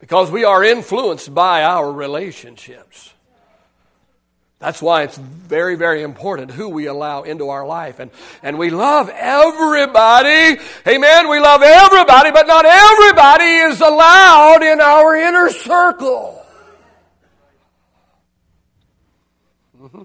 Because 0.00 0.30
we 0.32 0.42
are 0.42 0.64
influenced 0.64 1.32
by 1.32 1.62
our 1.62 1.92
relationships. 1.92 3.14
That's 4.58 4.82
why 4.82 5.04
it's 5.04 5.16
very, 5.16 5.76
very 5.76 6.02
important 6.02 6.50
who 6.50 6.68
we 6.68 6.86
allow 6.86 7.22
into 7.22 7.50
our 7.50 7.64
life. 7.64 8.00
And, 8.00 8.10
and 8.42 8.58
we 8.58 8.70
love 8.70 9.08
everybody. 9.08 10.60
Amen. 10.86 11.28
We 11.28 11.38
love 11.38 11.62
everybody, 11.62 12.32
but 12.32 12.48
not 12.48 12.64
everybody 12.64 13.44
is 13.44 13.80
allowed 13.80 14.62
in 14.64 14.80
our 14.80 15.14
inner 15.14 15.50
circle. 15.50 16.44
Mm-hmm. 19.80 20.02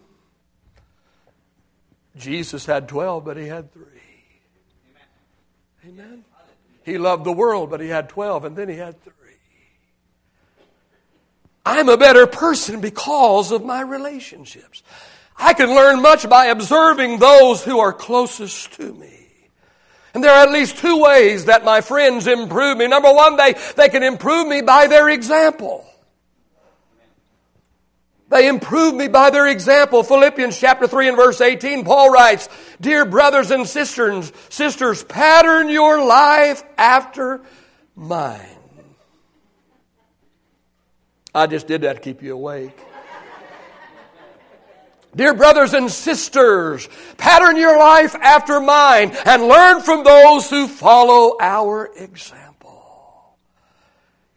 Jesus 2.17 2.67
had 2.67 2.87
12, 2.87 3.25
but 3.25 3.37
he 3.37 3.47
had 3.47 3.73
three. 3.73 3.83
Amen. 5.87 6.23
He 6.85 6.99
loved 6.99 7.23
the 7.23 7.31
world, 7.31 7.71
but 7.71 7.81
he 7.81 7.87
had 7.87 8.07
12, 8.09 8.45
and 8.45 8.55
then 8.55 8.69
he 8.69 8.75
had 8.75 9.01
three. 9.03 9.22
I'm 11.65 11.87
a 11.89 11.97
better 11.97 12.27
person 12.27 12.81
because 12.81 13.51
of 13.51 13.63
my 13.63 13.81
relationships. 13.81 14.83
I 15.37 15.53
can 15.53 15.69
learn 15.69 16.01
much 16.01 16.27
by 16.29 16.45
observing 16.47 17.19
those 17.19 17.63
who 17.63 17.79
are 17.79 17.93
closest 17.93 18.73
to 18.73 18.93
me. 18.93 19.13
And 20.13 20.23
there 20.23 20.31
are 20.31 20.43
at 20.43 20.51
least 20.51 20.77
two 20.77 21.01
ways 21.01 21.45
that 21.45 21.65
my 21.65 21.81
friends 21.81 22.27
improve 22.27 22.77
me. 22.77 22.87
Number 22.87 23.11
one, 23.11 23.35
they, 23.35 23.55
they 23.75 23.89
can 23.89 24.03
improve 24.03 24.47
me 24.47 24.61
by 24.61 24.87
their 24.87 25.09
example. 25.09 25.85
They 28.29 28.47
improve 28.47 28.93
me 28.95 29.07
by 29.07 29.29
their 29.29 29.47
example. 29.47 30.03
Philippians 30.03 30.59
chapter 30.59 30.87
3 30.87 31.09
and 31.09 31.17
verse 31.17 31.39
18, 31.39 31.83
Paul 31.83 32.11
writes, 32.11 32.49
Dear 32.81 33.05
brothers 33.05 33.51
and 33.51 33.67
sisters, 33.67 34.31
sisters, 34.49 35.03
pattern 35.03 35.69
your 35.69 36.03
life 36.03 36.63
after 36.77 37.41
mine. 37.95 38.62
I 41.35 41.47
just 41.47 41.67
did 41.67 41.81
that 41.81 41.93
to 41.93 41.99
keep 41.99 42.21
you 42.21 42.33
awake. 42.33 42.79
Dear 45.15 45.33
brothers 45.35 45.73
and 45.73 45.91
sisters, 45.91 46.89
pattern 47.17 47.55
your 47.55 47.77
life 47.77 48.15
after 48.15 48.59
mine 48.59 49.15
and 49.25 49.43
learn 49.43 49.81
from 49.81 50.03
those 50.03 50.49
who 50.49 50.67
follow 50.67 51.37
our 51.39 51.91
example. 51.95 52.42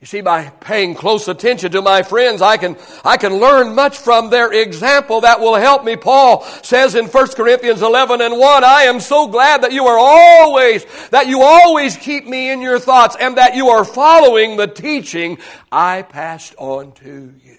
You 0.07 0.09
see, 0.09 0.21
by 0.21 0.51
paying 0.61 0.95
close 0.95 1.27
attention 1.27 1.73
to 1.73 1.83
my 1.83 2.05
friends, 2.05 2.41
I 2.41 2.59
can, 2.59 2.77
I 3.05 3.17
can 3.17 3.41
learn 3.41 3.75
much 3.75 3.99
from 3.99 4.31
their 4.31 4.53
example 4.53 5.23
that 5.23 5.41
will 5.41 5.57
help 5.57 5.83
me. 5.83 5.97
Paul 5.97 6.45
says 6.63 6.95
in 6.95 7.07
1 7.07 7.27
Corinthians 7.33 7.83
11 7.83 8.21
and 8.21 8.39
1, 8.39 8.63
I 8.63 8.83
am 8.83 9.01
so 9.01 9.27
glad 9.27 9.63
that 9.63 9.73
you 9.73 9.85
are 9.89 9.99
always, 9.99 10.87
that 11.11 11.27
you 11.27 11.43
always 11.43 11.97
keep 11.97 12.25
me 12.25 12.53
in 12.53 12.61
your 12.61 12.79
thoughts 12.79 13.17
and 13.19 13.37
that 13.37 13.57
you 13.57 13.71
are 13.71 13.85
following 13.85 14.57
the 14.57 14.69
teaching 14.69 15.39
I 15.73 16.03
passed 16.03 16.55
on 16.57 16.93
to 16.93 17.35
you. 17.45 17.59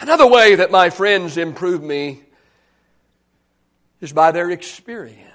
Another 0.00 0.26
way 0.26 0.54
that 0.54 0.70
my 0.70 0.88
friends 0.88 1.36
improve 1.36 1.82
me 1.82 2.22
is 4.00 4.14
by 4.14 4.32
their 4.32 4.50
experience. 4.50 5.29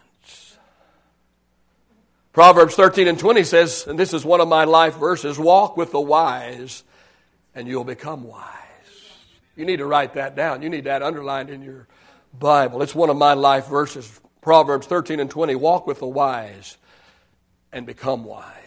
Proverbs 2.35 2.75
13 2.75 3.07
and 3.07 3.17
20 3.17 3.45
says, 3.45 3.87
and 3.87 3.97
this 3.97 4.13
is 4.13 4.25
one 4.25 4.41
of 4.41 4.49
my 4.49 4.65
life 4.65 4.97
verses 4.97 5.39
walk 5.39 5.77
with 5.77 5.93
the 5.93 6.01
wise, 6.01 6.83
and 7.55 7.65
you'll 7.65 7.85
become 7.85 8.25
wise. 8.25 8.49
You 9.55 9.63
need 9.63 9.77
to 9.77 9.85
write 9.85 10.15
that 10.15 10.35
down. 10.35 10.61
You 10.61 10.67
need 10.67 10.83
that 10.83 11.01
underlined 11.01 11.49
in 11.49 11.61
your 11.61 11.87
Bible. 12.37 12.81
It's 12.81 12.93
one 12.93 13.09
of 13.09 13.15
my 13.15 13.35
life 13.35 13.67
verses. 13.67 14.19
Proverbs 14.41 14.85
13 14.85 15.21
and 15.21 15.31
20 15.31 15.55
walk 15.55 15.87
with 15.87 15.99
the 15.99 16.07
wise, 16.07 16.75
and 17.71 17.85
become 17.85 18.25
wise. 18.25 18.64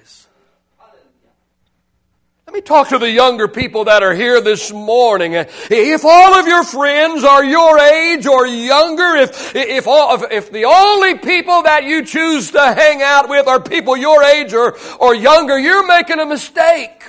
Let 2.49 2.55
me 2.55 2.61
talk 2.63 2.89
to 2.89 2.99
the 2.99 3.11
younger 3.11 3.47
people 3.47 3.85
that 3.85 4.03
are 4.03 4.15
here 4.15 4.41
this 4.41 4.73
morning. 4.73 5.35
If 5.35 6.03
all 6.03 6.35
of 6.35 6.47
your 6.47 6.65
friends 6.65 7.23
are 7.23 7.45
your 7.45 7.79
age 7.79 8.27
or 8.27 8.47
younger, 8.47 9.17
if, 9.17 9.55
if, 9.55 9.87
all, 9.87 10.25
if 10.31 10.51
the 10.51 10.65
only 10.65 11.19
people 11.19 11.65
that 11.65 11.85
you 11.85 12.07
choose 12.07 12.53
to 12.53 12.73
hang 12.73 13.03
out 13.03 13.29
with 13.29 13.47
are 13.49 13.61
people 13.61 13.99
your 13.99 14.23
age 14.23 14.55
or, 14.55 14.79
or 14.99 15.15
younger, 15.15 15.59
you're 15.59 15.87
making 15.87 16.21
a 16.21 16.25
mistake. 16.25 17.05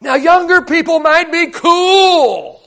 Now, 0.00 0.14
younger 0.14 0.62
people 0.62 0.98
might 0.98 1.30
be 1.30 1.48
cool. 1.48 2.62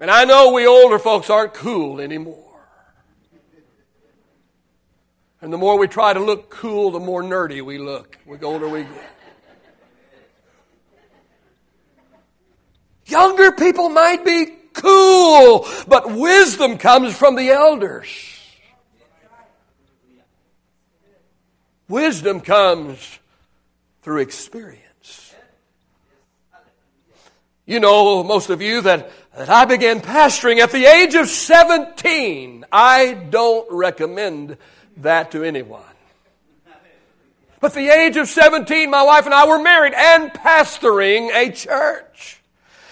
And 0.00 0.10
I 0.10 0.24
know 0.24 0.50
we 0.50 0.66
older 0.66 0.98
folks 0.98 1.30
aren't 1.30 1.54
cool 1.54 2.00
anymore. 2.00 2.43
And 5.44 5.52
the 5.52 5.58
more 5.58 5.76
we 5.76 5.88
try 5.88 6.14
to 6.14 6.20
look 6.20 6.48
cool, 6.48 6.90
the 6.90 7.00
more 7.00 7.22
nerdy 7.22 7.62
we 7.62 7.76
look. 7.76 8.16
The 8.26 8.46
older 8.46 8.66
we 8.66 8.84
get. 8.84 9.10
Younger 13.04 13.52
people 13.52 13.90
might 13.90 14.24
be 14.24 14.46
cool, 14.72 15.68
but 15.86 16.10
wisdom 16.10 16.78
comes 16.78 17.14
from 17.14 17.36
the 17.36 17.50
elders. 17.50 18.08
Wisdom 21.88 22.40
comes 22.40 23.18
through 24.00 24.22
experience. 24.22 25.34
You 27.66 27.80
know, 27.80 28.24
most 28.24 28.48
of 28.48 28.62
you, 28.62 28.80
that, 28.80 29.10
that 29.36 29.50
I 29.50 29.66
began 29.66 30.00
pastoring 30.00 30.60
at 30.60 30.72
the 30.72 30.86
age 30.86 31.14
of 31.14 31.28
17. 31.28 32.64
I 32.72 33.12
don't 33.12 33.70
recommend 33.70 34.56
that 34.98 35.32
to 35.32 35.42
anyone. 35.42 35.82
But 37.60 37.72
the 37.72 37.88
age 37.88 38.16
of 38.18 38.28
17, 38.28 38.90
my 38.90 39.02
wife 39.02 39.24
and 39.24 39.34
I 39.34 39.46
were 39.46 39.58
married 39.58 39.94
and 39.94 40.30
pastoring 40.30 41.34
a 41.34 41.50
church. 41.50 42.40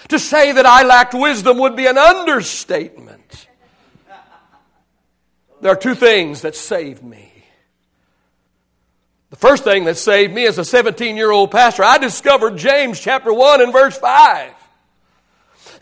To 0.08 0.18
say 0.18 0.52
that 0.52 0.66
I 0.66 0.82
lacked 0.82 1.14
wisdom 1.14 1.58
would 1.58 1.76
be 1.76 1.86
an 1.86 1.98
understatement. 1.98 3.46
There 5.60 5.70
are 5.70 5.76
two 5.76 5.94
things 5.94 6.42
that 6.42 6.56
saved 6.56 7.02
me. 7.02 7.32
The 9.30 9.36
first 9.36 9.64
thing 9.64 9.84
that 9.84 9.96
saved 9.96 10.34
me 10.34 10.46
as 10.46 10.58
a 10.58 10.64
17 10.64 11.16
year 11.16 11.30
old 11.30 11.50
pastor, 11.50 11.84
I 11.84 11.98
discovered 11.98 12.56
James 12.56 13.00
chapter 13.00 13.32
1 13.32 13.62
and 13.62 13.72
verse 13.72 13.96
5. 13.96 14.52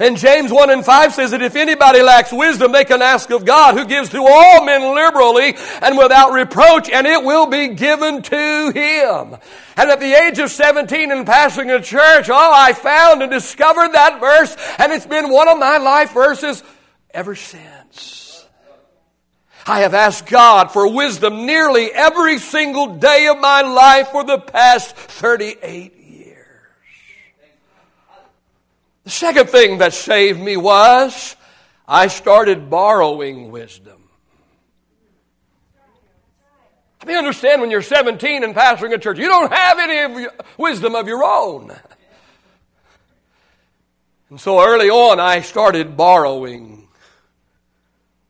And 0.01 0.17
James 0.17 0.51
1 0.51 0.71
and 0.71 0.83
5 0.83 1.13
says 1.13 1.33
that 1.33 1.43
if 1.43 1.57
anybody 1.57 2.01
lacks 2.01 2.33
wisdom, 2.33 2.73
they 2.73 2.87
can 2.87 3.03
ask 3.03 3.29
of 3.31 3.45
God, 3.45 3.77
who 3.77 3.85
gives 3.85 4.09
to 4.09 4.25
all 4.27 4.65
men 4.65 4.95
liberally 4.95 5.55
and 5.83 5.99
without 5.99 6.33
reproach, 6.33 6.89
and 6.89 7.07
it 7.07 7.23
will 7.23 7.47
be 7.47 7.69
given 7.69 8.23
to 8.23 8.73
him. 8.75 9.37
And 9.77 9.91
at 9.91 10.01
the 10.01 10.15
age 10.15 10.39
of 10.39 10.51
17 10.51 11.13
and 11.13 11.27
passing 11.27 11.71
a 11.71 11.83
church, 11.83 12.31
oh, 12.31 12.53
I 12.55 12.73
found 12.73 13.21
and 13.21 13.31
discovered 13.31 13.93
that 13.93 14.21
verse, 14.21 14.57
and 14.79 14.91
it's 14.91 15.05
been 15.05 15.31
one 15.31 15.49
of 15.49 15.59
my 15.59 15.77
life 15.77 16.15
verses 16.15 16.63
ever 17.11 17.35
since. 17.35 18.47
I 19.67 19.81
have 19.81 19.93
asked 19.93 20.27
God 20.27 20.73
for 20.73 20.91
wisdom 20.91 21.45
nearly 21.45 21.93
every 21.93 22.39
single 22.39 22.97
day 22.97 23.27
of 23.27 23.39
my 23.39 23.61
life 23.61 24.09
for 24.09 24.25
the 24.25 24.39
past 24.39 24.97
38 24.97 26.00
The 29.05 29.11
second 29.11 29.49
thing 29.49 29.79
that 29.79 29.95
saved 29.95 30.41
me 30.41 30.57
was 30.57 31.37
I 31.89 32.09
started 32.09 32.71
borrowing 32.71 33.51
wisdom. 33.51 33.97
I 37.03 37.07
mean, 37.07 37.17
understand 37.17 37.63
when 37.63 37.71
you're 37.71 37.81
17 37.81 38.45
and 38.45 38.55
pastoring 38.55 38.93
a 38.93 38.99
church, 38.99 39.19
you 39.19 39.27
don't 39.27 39.51
have 39.53 39.79
any 39.79 40.25
of 40.27 40.33
wisdom 40.59 40.95
of 40.95 41.09
your 41.09 41.25
own. 41.25 41.73
And 44.29 44.41
so 44.41 44.61
early 44.65 44.91
on, 44.91 45.19
I 45.19 45.41
started 45.41 45.97
borrowing 45.97 46.89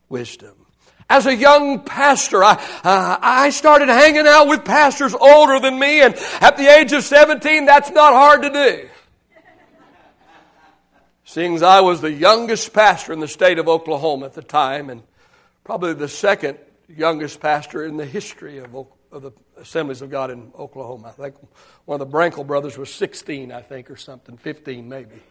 wisdom. 0.09 0.55
As 1.09 1.25
a 1.25 1.35
young 1.35 1.81
pastor, 1.81 2.43
I, 2.43 2.53
uh, 2.83 3.17
I 3.21 3.49
started 3.49 3.89
hanging 3.89 4.25
out 4.25 4.47
with 4.47 4.63
pastors 4.63 5.13
older 5.13 5.59
than 5.59 5.77
me, 5.77 6.01
and 6.01 6.15
at 6.39 6.55
the 6.55 6.67
age 6.67 6.93
of 6.93 7.03
17, 7.03 7.65
that's 7.65 7.91
not 7.91 8.13
hard 8.13 8.43
to 8.43 8.49
do. 8.49 8.89
Seeing 11.31 11.55
as 11.55 11.63
I 11.63 11.79
was 11.79 12.01
the 12.01 12.11
youngest 12.11 12.73
pastor 12.73 13.13
in 13.13 13.21
the 13.21 13.27
state 13.29 13.57
of 13.57 13.69
Oklahoma 13.69 14.25
at 14.25 14.33
the 14.33 14.41
time, 14.41 14.89
and 14.89 15.01
probably 15.63 15.93
the 15.93 16.09
second 16.09 16.57
youngest 16.89 17.39
pastor 17.39 17.85
in 17.85 17.95
the 17.95 18.05
history 18.05 18.57
of, 18.57 18.75
of 19.13 19.21
the 19.21 19.31
Assemblies 19.55 20.01
of 20.01 20.09
God 20.09 20.29
in 20.29 20.51
Oklahoma. 20.59 21.07
I 21.07 21.11
think 21.11 21.35
one 21.85 22.01
of 22.01 22.11
the 22.11 22.17
Brankel 22.17 22.45
brothers 22.45 22.77
was 22.77 22.93
16, 22.93 23.49
I 23.49 23.61
think, 23.61 23.89
or 23.89 23.95
something, 23.95 24.35
15 24.35 24.89
maybe. 24.89 25.21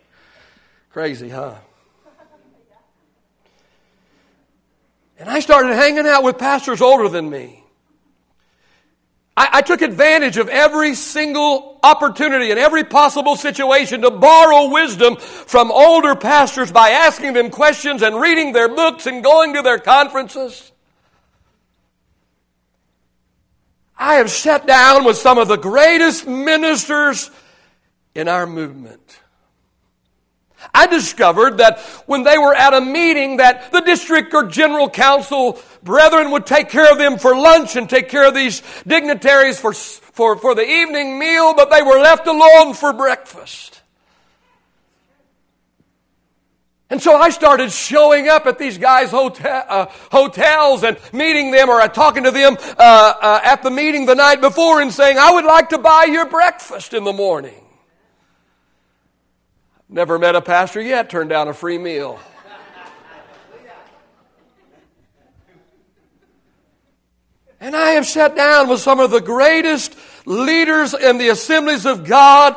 Crazy, 0.89 1.29
huh? 1.29 1.57
And 5.19 5.29
I 5.29 5.41
started 5.41 5.75
hanging 5.75 6.07
out 6.07 6.25
with 6.25 6.39
pastors 6.39 6.81
older 6.81 7.11
than 7.11 7.29
me. 7.29 7.60
I, 9.41 9.49
I, 9.53 9.63
took 9.63 9.81
advantage 9.81 10.37
of 10.37 10.51
every 10.51 10.95
single 10.95 11.81
opportunity 11.83 12.51
and 12.51 12.61
every 12.61 12.85
possible 12.85 13.37
situation 13.37 14.03
to 14.03 14.11
borrow 14.11 14.69
wisdom 14.69 15.17
from 15.17 15.73
older 15.73 16.15
pastors 16.15 16.71
by 16.71 16.91
asking 16.91 17.33
them 17.33 17.49
questions 17.49 18.03
and 18.03 18.21
reading 18.21 18.53
their 18.53 18.69
books 18.69 19.07
and 19.07 19.25
going 19.25 19.55
to 19.55 19.63
their 19.63 19.79
conferences. 19.79 20.71
I 23.99 24.17
have 24.17 24.31
sat 24.31 24.67
down 24.67 25.05
with 25.05 25.17
some 25.17 25.39
of 25.39 25.49
the 25.49 25.57
greatest 25.57 26.27
ministers 26.27 27.31
in 28.15 28.29
our 28.29 28.47
movement. 28.47 29.20
I 30.75 30.87
discovered 30.87 31.59
that 31.59 31.81
when 32.07 32.23
they 32.23 32.39
were 32.39 32.55
at 32.55 32.75
a 32.75 32.81
meeting 32.81 33.39
that 33.39 33.73
the 33.73 33.81
district 33.81 34.35
or 34.35 34.45
general 34.45 34.89
council 34.89 35.59
brethren 35.83 36.31
would 36.33 36.47
take 36.47 36.69
care 36.69 36.91
of 36.91 36.99
them 36.99 37.19
for 37.19 37.35
lunch 37.37 37.77
and 37.77 37.89
take 37.89 38.09
care 38.09 38.27
of 38.27 38.35
these 38.35 38.63
dignitaries 38.87 39.59
for, 39.59 39.73
for, 39.73 40.37
for 40.37 40.55
the 40.55 40.69
evening 40.69 41.19
meal, 41.19 41.55
but 41.55 41.71
they 41.71 41.83
were 41.83 41.99
left 41.99 42.27
alone 42.27 42.75
for 42.75 42.93
breakfast. 42.93 43.81
And 46.91 47.01
so 47.01 47.15
I 47.15 47.31
started 47.31 47.71
showing 47.71 48.29
up 48.29 48.47
at 48.47 48.59
these 48.59 48.77
guys' 48.77 49.13
hotel, 49.13 49.65
uh, 49.69 49.87
hotels 50.11 50.83
and 50.83 50.99
meeting 51.13 51.53
them 51.53 51.71
or 51.71 51.87
talking 51.87 52.25
to 52.25 52.33
them 52.33 52.57
uh, 52.61 53.15
uh, 53.23 53.41
at 53.45 53.63
the 53.63 53.71
meeting 53.71 54.07
the 54.07 54.17
night 54.17 54.41
before 54.41 54.83
and 54.83 54.93
saying, 54.93 55.17
I 55.17 55.31
would 55.33 55.45
like 55.45 55.69
to 55.69 55.79
buy 55.79 56.09
your 56.11 56.27
breakfast 56.27 56.93
in 56.93 57.05
the 57.05 57.13
morning. 57.13 57.65
Never 59.93 60.21
met 60.21 60.37
a 60.37 60.41
pastor 60.41 60.81
yet 60.81 61.11
turned 61.11 61.31
down 61.31 61.49
a 61.49 61.53
free 61.53 61.77
meal. 61.77 62.21
And 67.59 67.75
I 67.75 67.91
have 67.91 68.07
sat 68.07 68.37
down 68.37 68.69
with 68.69 68.81
some 68.81 69.01
of 69.01 69.11
the 69.11 69.21
greatest 69.21 69.97
leaders 70.25 70.95
in 70.95 71.19
the 71.19 71.29
assemblies 71.29 71.87
of 71.87 72.05
God 72.07 72.57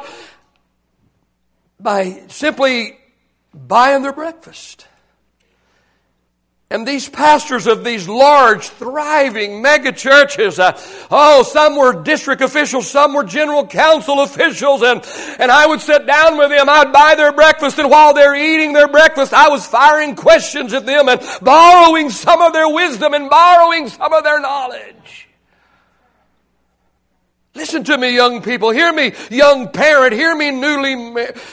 by 1.79 2.23
simply 2.29 2.97
buying 3.51 4.03
their 4.03 4.13
breakfast. 4.13 4.88
And 6.73 6.88
these 6.88 7.07
pastors 7.07 7.67
of 7.67 7.83
these 7.83 8.09
large, 8.09 8.67
thriving 8.67 9.62
mega 9.62 9.91
churches, 9.91 10.57
uh, 10.57 10.75
oh, 11.12 11.43
some 11.43 11.75
were 11.75 12.01
district 12.01 12.41
officials, 12.41 12.89
some 12.89 13.13
were 13.13 13.23
general 13.23 13.67
council 13.67 14.21
officials, 14.21 14.81
and, 14.81 15.05
and 15.39 15.51
I 15.51 15.67
would 15.67 15.81
sit 15.81 16.07
down 16.07 16.36
with 16.36 16.49
them, 16.49 16.67
I'd 16.67 16.91
buy 16.91 17.13
their 17.13 17.31
breakfast, 17.31 17.77
and 17.77 17.91
while 17.91 18.15
they're 18.15 18.33
eating 18.33 18.73
their 18.73 18.88
breakfast, 18.88 19.33
I 19.33 19.49
was 19.49 19.67
firing 19.67 20.15
questions 20.15 20.73
at 20.73 20.88
them 20.88 21.09
and 21.09 21.21
borrowing 21.43 22.09
some 22.09 22.41
of 22.41 22.53
their 22.53 22.67
wisdom 22.67 23.13
and 23.13 23.29
borrowing 23.29 23.88
some 23.88 24.12
of 24.12 24.23
their 24.23 24.41
knowledge. 24.41 25.22
Listen 27.55 27.83
to 27.83 27.97
me, 27.99 28.15
young 28.15 28.41
people. 28.41 28.71
Hear 28.71 28.91
me, 28.91 29.13
young 29.29 29.69
parent. 29.69 30.13
Hear 30.13 30.35
me, 30.35 30.49
newly, 30.49 30.95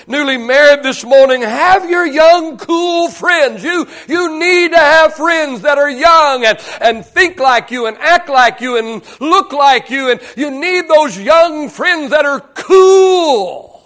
newly 0.06 0.38
married 0.38 0.82
this 0.82 1.04
morning. 1.04 1.42
Have 1.42 1.90
your 1.90 2.06
young, 2.06 2.56
cool 2.56 3.10
friends. 3.10 3.62
You, 3.62 3.86
you 4.08 4.38
need 4.38 4.70
to 4.70 4.78
have 4.78 5.12
friends 5.12 5.60
that 5.60 5.76
are 5.76 5.90
young 5.90 6.46
and, 6.46 6.58
and 6.80 7.04
think 7.04 7.38
like 7.38 7.70
you 7.70 7.86
and 7.86 7.98
act 7.98 8.30
like 8.30 8.62
you 8.62 8.78
and 8.78 9.02
look 9.20 9.52
like 9.52 9.90
you. 9.90 10.10
And 10.10 10.22
you 10.38 10.50
need 10.50 10.88
those 10.88 11.18
young 11.18 11.68
friends 11.68 12.12
that 12.12 12.24
are 12.24 12.40
cool. 12.40 13.84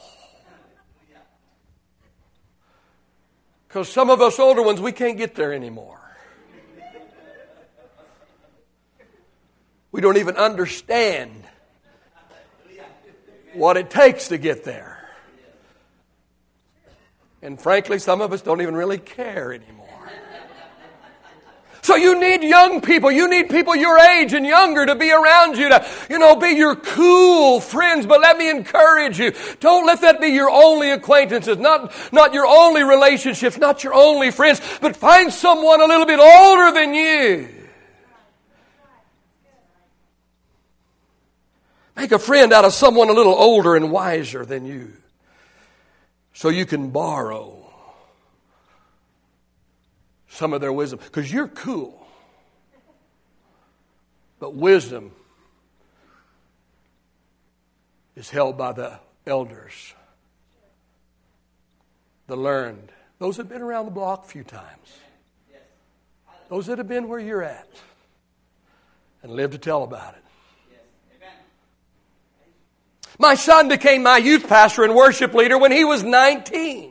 Because 3.67 3.89
some 3.89 4.09
of 4.09 4.21
us 4.21 4.39
older 4.39 4.63
ones, 4.63 4.81
we 4.81 4.93
can't 4.93 5.19
get 5.19 5.35
there 5.35 5.53
anymore. 5.53 6.01
We 9.91 10.01
don't 10.01 10.17
even 10.17 10.37
understand 10.37 11.44
what 13.55 13.77
it 13.77 13.91
takes 13.91 14.29
to 14.29 14.39
get 14.39 14.65
there. 14.65 14.95
And 17.43 17.61
frankly, 17.61 17.99
some 17.99 18.23
of 18.23 18.33
us 18.33 18.41
don't 18.41 18.63
even 18.63 18.75
really 18.75 18.99
care 18.99 19.53
anymore. 19.53 19.85
So 21.83 21.97
you 21.97 22.19
need 22.19 22.43
young 22.43 22.81
people. 22.81 23.13
You 23.13 23.29
need 23.29 23.51
people 23.51 23.77
your 23.77 23.99
age 23.99 24.33
and 24.33 24.47
younger 24.47 24.87
to 24.87 24.95
be 24.95 25.13
around 25.13 25.59
you 25.59 25.69
to, 25.69 25.87
you 26.09 26.19
know, 26.19 26.35
be 26.35 26.53
your 26.53 26.77
cool 26.77 27.61
friends. 27.61 28.07
But 28.07 28.23
let 28.23 28.39
me 28.39 28.49
encourage 28.49 29.19
you. 29.19 29.35
Don't 29.61 29.85
let 29.85 30.01
that 30.01 30.19
be 30.19 30.29
your 30.29 30.49
only 30.49 30.93
acquaintances, 30.93 31.59
not, 31.59 31.93
not 32.11 32.33
your 32.33 32.47
only 32.47 32.85
relationships, 32.85 33.59
not 33.59 33.85
your 33.85 33.93
only 33.93 34.31
friends, 34.31 34.63
but 34.81 34.97
find 34.97 35.31
someone 35.31 35.83
a 35.83 35.85
little 35.85 36.07
bit 36.07 36.19
older 36.19 36.73
than 36.73 36.95
you 36.95 37.54
Make 41.97 42.13
a 42.13 42.19
friend 42.19 42.53
out 42.53 42.65
of 42.65 42.73
someone 42.73 43.09
a 43.09 43.13
little 43.13 43.35
older 43.35 43.77
and 43.77 43.91
wiser 43.91 44.45
than 44.45 44.67
you 44.67 44.93
so 46.33 46.49
you 46.49 46.67
can 46.67 46.91
borrow 46.91 47.65
some 50.29 50.53
of 50.53 50.61
their 50.61 50.73
wisdom 50.73 50.99
because 51.03 51.33
you're 51.33 51.49
cool. 51.49 52.05
But 54.41 54.55
wisdom 54.55 55.13
is 58.17 58.29
held 58.31 58.59
by 58.59 58.73
the 58.73 58.99
elders, 59.27 59.95
the 62.27 62.37
learned, 62.37 62.91
those 63.19 63.37
that 63.37 63.45
have 63.45 63.53
been 63.53 63.63
around 63.63 63.87
the 63.87 63.93
block 63.93 64.25
a 64.25 64.29
few 64.29 64.45
times, 64.45 64.99
those 66.49 66.67
that 66.67 66.79
have 66.79 66.89
been 66.89 67.09
where 67.09 67.21
you're 67.21 67.43
at 67.43 67.69
and 69.23 69.33
live 69.33 69.53
to 69.53 69.59
tell 69.59 69.85
about 69.85 70.15
it. 70.15 70.24
My 73.19 73.35
son 73.35 73.69
became 73.69 74.03
my 74.03 74.19
youth 74.19 74.49
pastor 74.49 74.85
and 74.85 74.95
worship 74.95 75.35
leader 75.35 75.57
when 75.57 75.73
he 75.73 75.85
was 75.85 76.03
19. 76.03 76.91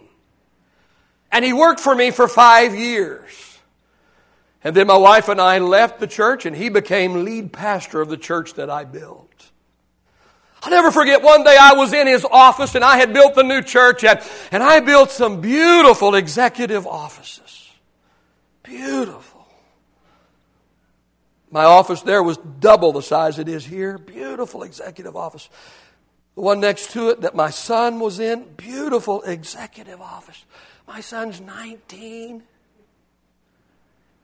And 1.31 1.43
he 1.43 1.51
worked 1.51 1.79
for 1.79 1.93
me 1.93 2.11
for 2.11 2.27
five 2.27 2.75
years. 2.75 3.59
And 4.63 4.75
then 4.75 4.87
my 4.87 4.97
wife 4.97 5.27
and 5.27 5.41
I 5.41 5.59
left 5.59 5.99
the 5.99 6.07
church 6.07 6.45
and 6.45 6.55
he 6.55 6.69
became 6.69 7.25
lead 7.25 7.51
pastor 7.51 8.01
of 8.01 8.09
the 8.09 8.17
church 8.17 8.53
that 8.53 8.69
I 8.69 8.85
built. 8.85 9.29
I'll 10.61 10.71
never 10.71 10.91
forget 10.91 11.21
one 11.21 11.43
day 11.43 11.57
I 11.59 11.73
was 11.73 11.91
in 11.91 12.07
his 12.07 12.23
office 12.23 12.73
and 12.75 12.85
I 12.85 12.95
had 12.95 13.13
built 13.13 13.35
the 13.35 13.43
new 13.43 13.61
church 13.61 14.05
and, 14.05 14.21
and 14.51 14.63
I 14.63 14.79
built 14.79 15.11
some 15.11 15.41
beautiful 15.41 16.15
executive 16.15 16.87
offices. 16.87 17.69
Beautiful. 18.63 19.45
My 21.51 21.65
office 21.65 22.01
there 22.01 22.23
was 22.23 22.37
double 22.37 22.93
the 22.93 23.01
size 23.01 23.39
it 23.39 23.49
is 23.49 23.65
here. 23.65 23.97
Beautiful 23.97 24.63
executive 24.63 25.17
office. 25.17 25.49
The 26.35 26.41
one 26.41 26.59
next 26.59 26.91
to 26.91 27.09
it 27.09 27.21
that 27.21 27.35
my 27.35 27.49
son 27.49 27.99
was 27.99 28.19
in, 28.19 28.45
beautiful 28.57 29.21
executive 29.21 30.01
office. 30.01 30.45
My 30.87 30.99
son's 30.99 31.39
19. 31.39 32.43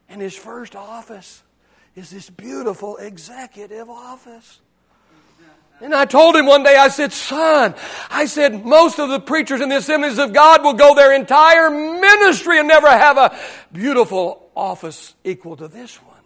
And 0.10 0.22
his 0.22 0.36
first 0.36 0.76
office 0.76 1.44
is 1.96 2.10
this 2.10 2.30
beautiful 2.30 2.98
executive 2.98 3.90
office. 3.90 4.60
And 5.82 5.94
I 5.94 6.06
told 6.06 6.36
him 6.36 6.46
one 6.46 6.64
day, 6.64 6.76
I 6.76 6.90
said, 6.90 7.14
son, 7.14 7.74
I 8.10 8.26
said, 8.26 8.66
most 8.66 9.00
of 9.00 9.10
the 9.10 9.20
preachers 9.20 9.62
in 9.62 9.70
the 9.70 9.78
assemblies 9.78 10.18
of 10.18 10.34
God 10.34 10.62
will 10.64 10.74
go 10.74 10.94
their 10.94 11.14
entire 11.14 11.70
ministry 11.70 12.60
and 12.60 12.68
never 12.68 12.90
have 12.90 13.18
a 13.18 13.38
beautiful 13.72 14.50
office 14.56 15.16
equal 15.24 15.56
to 15.56 15.70
this 15.70 15.96
one. 16.04 16.18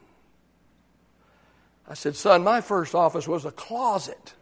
I 1.87 1.93
said, 1.93 2.15
son, 2.15 2.43
my 2.43 2.61
first 2.61 2.95
office 2.95 3.27
was 3.27 3.45
a 3.45 3.51
closet. 3.51 4.33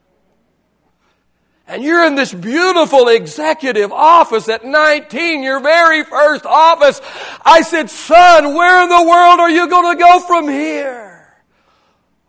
And 1.71 1.83
you're 1.85 2.05
in 2.05 2.15
this 2.15 2.33
beautiful 2.33 3.07
executive 3.07 3.93
office 3.93 4.49
at 4.49 4.65
19, 4.65 5.41
your 5.41 5.61
very 5.61 6.03
first 6.03 6.45
office. 6.45 6.99
I 7.45 7.61
said, 7.61 7.89
son, 7.89 8.55
where 8.55 8.83
in 8.83 8.89
the 8.89 9.09
world 9.09 9.39
are 9.39 9.49
you 9.49 9.69
going 9.69 9.95
to 9.95 10.03
go 10.03 10.19
from 10.19 10.49
here? 10.49 11.33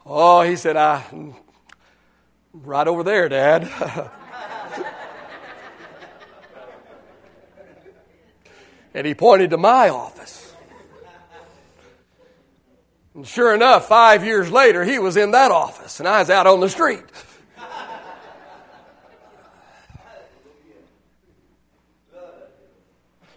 Oh, 0.06 0.42
he 0.42 0.54
said, 0.54 0.76
I, 0.76 1.02
right 2.52 2.86
over 2.86 3.02
there, 3.02 3.28
Dad. 3.28 3.64
and 8.94 9.04
he 9.04 9.14
pointed 9.14 9.50
to 9.50 9.58
my 9.58 9.88
office. 9.88 10.54
And 13.16 13.26
sure 13.26 13.52
enough, 13.52 13.88
five 13.88 14.24
years 14.24 14.52
later, 14.52 14.84
he 14.84 15.00
was 15.00 15.16
in 15.16 15.32
that 15.32 15.50
office, 15.50 15.98
and 15.98 16.08
I 16.08 16.20
was 16.20 16.30
out 16.30 16.46
on 16.46 16.60
the 16.60 16.68
street. 16.68 17.02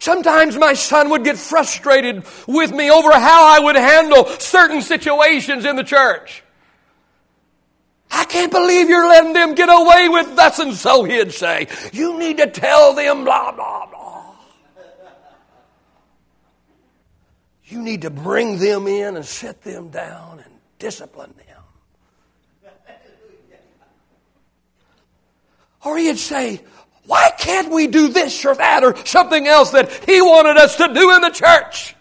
Sometimes 0.06 0.56
my 0.56 0.76
son 0.76 1.10
would 1.10 1.24
get 1.24 1.36
frustrated 1.36 2.26
with 2.46 2.72
me 2.72 2.92
over 2.92 3.12
how 3.12 3.48
I 3.48 3.60
would 3.60 3.76
handle 3.76 4.28
certain 4.38 4.84
situations 4.84 5.66
in 5.66 5.78
the 5.78 5.84
church. 5.84 6.44
I 8.12 8.26
can't 8.26 8.52
believe 8.52 8.88
you're 8.88 9.10
letting 9.10 9.34
them 9.34 9.56
get 9.56 9.68
away 9.68 10.08
with 10.10 10.36
thus 10.36 10.60
and 10.60 10.76
so, 10.76 11.06
he'd 11.06 11.32
say. 11.32 11.70
You 11.92 12.20
need 12.20 12.38
to 12.38 12.46
tell 12.46 12.94
them 12.94 13.24
blah, 13.26 13.52
blah, 13.52 13.88
blah. 13.88 14.36
You 17.64 17.82
need 17.82 18.04
to 18.04 18.12
bring 18.12 18.60
them 18.60 18.86
in 18.86 19.16
and 19.16 19.26
sit 19.26 19.64
them 19.64 19.90
down 19.90 20.40
and 20.46 20.54
discipline 20.78 21.34
them. 21.36 22.72
Or 25.84 25.98
he'd 25.98 26.20
say, 26.20 26.62
why 27.08 27.32
can't 27.38 27.72
we 27.72 27.88
do 27.88 28.08
this 28.08 28.46
or 28.46 28.56
that 28.56 28.84
or 28.84 28.96
something 29.06 29.48
else 29.48 29.72
that 29.72 29.92
He 30.06 30.22
wanted 30.22 30.58
us 30.58 30.76
to 30.78 30.94
do 30.94 31.14
in 31.16 31.22
the 31.22 31.30
church? 31.30 31.96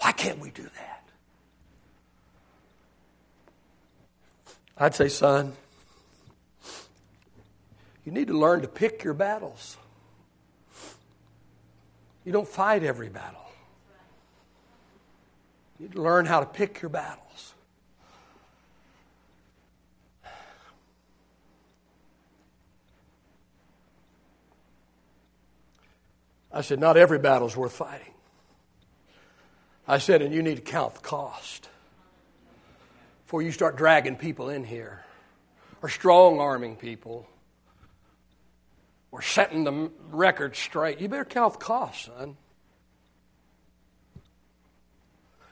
Why 0.00 0.12
can't 0.12 0.40
we 0.40 0.50
do 0.50 0.62
that? 0.62 1.02
I'd 4.78 4.94
say, 4.94 5.08
son, 5.08 5.52
you 8.04 8.12
need 8.12 8.28
to 8.28 8.38
learn 8.38 8.62
to 8.62 8.68
pick 8.68 9.04
your 9.04 9.14
battles. 9.14 9.76
You 12.24 12.32
don't 12.32 12.48
fight 12.48 12.82
every 12.82 13.08
battle. 13.08 13.40
You 15.78 15.86
need 15.86 15.94
to 15.94 16.02
learn 16.02 16.26
how 16.26 16.40
to 16.40 16.46
pick 16.46 16.82
your 16.82 16.88
battles. 16.88 17.54
I 26.56 26.62
said, 26.62 26.80
Not 26.80 26.96
every 26.96 27.18
battle 27.18 27.46
is 27.46 27.54
worth 27.54 27.74
fighting. 27.74 28.14
I 29.86 29.98
said, 29.98 30.22
And 30.22 30.34
you 30.34 30.42
need 30.42 30.56
to 30.56 30.62
count 30.62 30.94
the 30.94 31.00
cost 31.00 31.68
before 33.24 33.42
you 33.42 33.52
start 33.52 33.76
dragging 33.76 34.16
people 34.16 34.48
in 34.48 34.64
here 34.64 35.04
or 35.82 35.90
strong 35.90 36.40
arming 36.40 36.76
people 36.76 37.28
or 39.10 39.20
setting 39.20 39.64
the 39.64 39.90
record 40.10 40.56
straight. 40.56 40.98
You 40.98 41.08
better 41.10 41.26
count 41.26 41.52
the 41.52 41.58
cost, 41.58 42.06
son. 42.06 42.38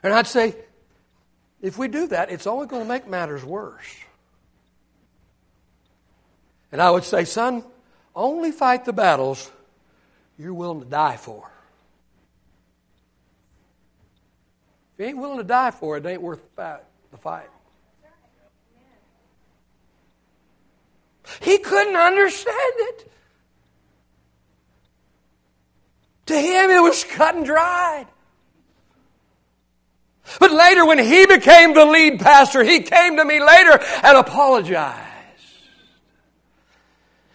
And 0.03 0.15
I'd 0.15 0.27
say, 0.27 0.57
if 1.61 1.77
we 1.77 1.89
do 1.89 2.07
that, 2.09 2.31
it's 2.31 2.47
only 2.47 2.67
going 2.67 2.83
to 2.83 2.89
make 2.89 3.07
matters 3.07 3.45
worse. 3.45 3.95
And 6.73 6.81
I 6.81 6.91
would 6.91 7.05
say, 7.05 7.27
son, 7.27 7.63
only 8.15 8.53
fight 8.53 8.87
the 8.87 8.95
battles 8.95 9.51
you're 10.39 10.55
willing 10.55 10.81
to 10.81 10.87
die 10.87 11.17
for. 11.17 11.51
If 14.95 15.01
you 15.01 15.07
ain't 15.07 15.19
willing 15.19 15.39
to 15.39 15.45
die 15.45 15.71
for 15.71 15.97
it, 15.97 16.07
it 16.07 16.09
ain't 16.09 16.23
worth 16.23 16.43
the 16.57 17.19
fight. 17.19 17.49
He 21.41 21.59
couldn't 21.59 21.97
understand 21.97 22.75
it. 22.77 23.11
To 26.27 26.35
him, 26.35 26.71
it 26.71 26.81
was 26.81 27.05
cut 27.05 27.35
and 27.35 27.45
dried. 27.45 28.07
But 30.41 30.53
later, 30.53 30.87
when 30.87 30.99
he 30.99 31.27
became 31.27 31.75
the 31.75 31.85
lead 31.85 32.21
pastor, 32.21 32.63
he 32.65 32.81
came 32.81 33.17
to 33.17 33.25
me 33.25 33.41
later 33.45 33.79
and 34.03 34.17
apologized. 34.17 35.14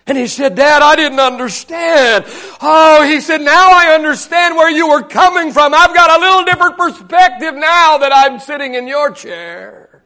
And 0.09 0.17
he 0.17 0.25
said, 0.25 0.55
Dad, 0.55 0.81
I 0.81 0.95
didn't 0.95 1.19
understand. 1.19 2.25
Oh, 2.61 3.07
he 3.07 3.21
said, 3.21 3.41
now 3.41 3.69
I 3.71 3.93
understand 3.93 4.55
where 4.55 4.71
you 4.71 4.89
were 4.89 5.03
coming 5.03 5.53
from. 5.53 5.75
I've 5.75 5.93
got 5.93 6.17
a 6.17 6.19
little 6.19 6.45
different 6.45 6.77
perspective 6.77 7.53
now 7.53 7.99
that 7.99 8.11
I'm 8.11 8.39
sitting 8.39 8.73
in 8.73 8.87
your 8.87 9.11
chair. 9.11 10.03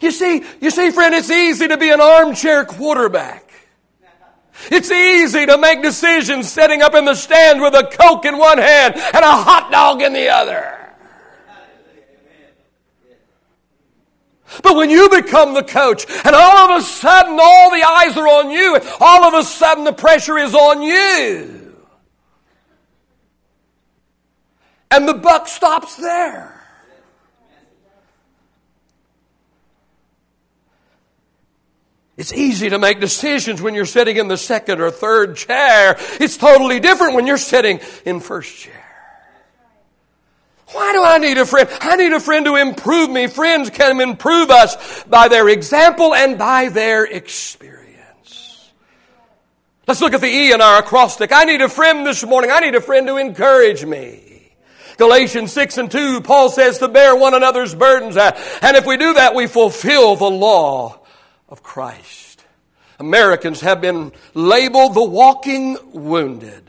You 0.00 0.10
see, 0.10 0.42
you 0.60 0.70
see, 0.70 0.90
friend, 0.90 1.14
it's 1.14 1.30
easy 1.30 1.68
to 1.68 1.76
be 1.76 1.90
an 1.90 2.00
armchair 2.00 2.64
quarterback. 2.64 3.52
It's 4.72 4.90
easy 4.90 5.46
to 5.46 5.56
make 5.56 5.82
decisions 5.82 6.50
sitting 6.50 6.82
up 6.82 6.94
in 6.94 7.04
the 7.04 7.14
stand 7.14 7.62
with 7.62 7.74
a 7.74 7.84
Coke 7.84 8.24
in 8.24 8.38
one 8.38 8.58
hand 8.58 8.96
and 8.96 9.24
a 9.24 9.30
hot 9.30 9.70
dog 9.70 10.02
in 10.02 10.12
the 10.12 10.30
other. 10.30 10.79
But 14.62 14.76
when 14.76 14.90
you 14.90 15.08
become 15.08 15.54
the 15.54 15.62
coach 15.62 16.06
and 16.24 16.34
all 16.34 16.70
of 16.70 16.82
a 16.82 16.84
sudden 16.84 17.38
all 17.40 17.70
the 17.70 17.82
eyes 17.82 18.16
are 18.16 18.26
on 18.26 18.50
you, 18.50 18.78
all 19.00 19.24
of 19.24 19.34
a 19.34 19.44
sudden 19.44 19.84
the 19.84 19.92
pressure 19.92 20.38
is 20.38 20.54
on 20.54 20.82
you. 20.82 21.76
And 24.90 25.08
the 25.08 25.14
buck 25.14 25.46
stops 25.46 25.96
there. 25.96 26.56
It's 32.16 32.34
easy 32.34 32.68
to 32.68 32.78
make 32.78 33.00
decisions 33.00 33.62
when 33.62 33.74
you're 33.74 33.86
sitting 33.86 34.18
in 34.18 34.28
the 34.28 34.36
second 34.36 34.80
or 34.82 34.90
third 34.90 35.36
chair. 35.36 35.96
It's 36.20 36.36
totally 36.36 36.78
different 36.78 37.14
when 37.14 37.26
you're 37.26 37.38
sitting 37.38 37.80
in 38.04 38.20
first 38.20 38.54
chair. 38.58 38.89
Why 40.72 40.92
do 40.92 41.02
I 41.02 41.18
need 41.18 41.38
a 41.38 41.46
friend? 41.46 41.68
I 41.80 41.96
need 41.96 42.12
a 42.12 42.20
friend 42.20 42.46
to 42.46 42.56
improve 42.56 43.10
me. 43.10 43.26
Friends 43.26 43.70
can 43.70 44.00
improve 44.00 44.50
us 44.50 45.02
by 45.04 45.28
their 45.28 45.48
example 45.48 46.14
and 46.14 46.38
by 46.38 46.68
their 46.68 47.04
experience. 47.04 48.70
Let's 49.86 50.00
look 50.00 50.14
at 50.14 50.20
the 50.20 50.28
E 50.28 50.52
in 50.52 50.60
our 50.60 50.78
acrostic. 50.78 51.32
I 51.32 51.44
need 51.44 51.60
a 51.60 51.68
friend 51.68 52.06
this 52.06 52.24
morning. 52.24 52.50
I 52.52 52.60
need 52.60 52.76
a 52.76 52.80
friend 52.80 53.06
to 53.08 53.16
encourage 53.16 53.84
me. 53.84 54.52
Galatians 54.98 55.52
6 55.52 55.78
and 55.78 55.90
2, 55.90 56.20
Paul 56.20 56.50
says 56.50 56.78
to 56.78 56.86
bear 56.86 57.16
one 57.16 57.34
another's 57.34 57.74
burdens. 57.74 58.16
Uh, 58.16 58.38
and 58.62 58.76
if 58.76 58.86
we 58.86 58.96
do 58.96 59.14
that, 59.14 59.34
we 59.34 59.46
fulfill 59.46 60.14
the 60.14 60.30
law 60.30 61.00
of 61.48 61.62
Christ. 61.62 62.44
Americans 63.00 63.62
have 63.62 63.80
been 63.80 64.12
labeled 64.34 64.94
the 64.94 65.02
walking 65.02 65.78
wounded. 65.92 66.64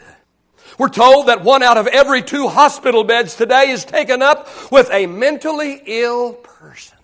We're 0.81 0.89
told 0.89 1.27
that 1.27 1.43
one 1.43 1.61
out 1.61 1.77
of 1.77 1.85
every 1.85 2.23
two 2.23 2.47
hospital 2.47 3.03
beds 3.03 3.35
today 3.35 3.69
is 3.69 3.85
taken 3.85 4.23
up 4.23 4.47
with 4.71 4.89
a 4.89 5.05
mentally 5.05 5.79
ill 5.85 6.33
person. 6.33 6.97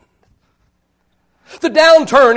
The 1.62 1.70
downturn 1.70 2.32
in 2.32 2.36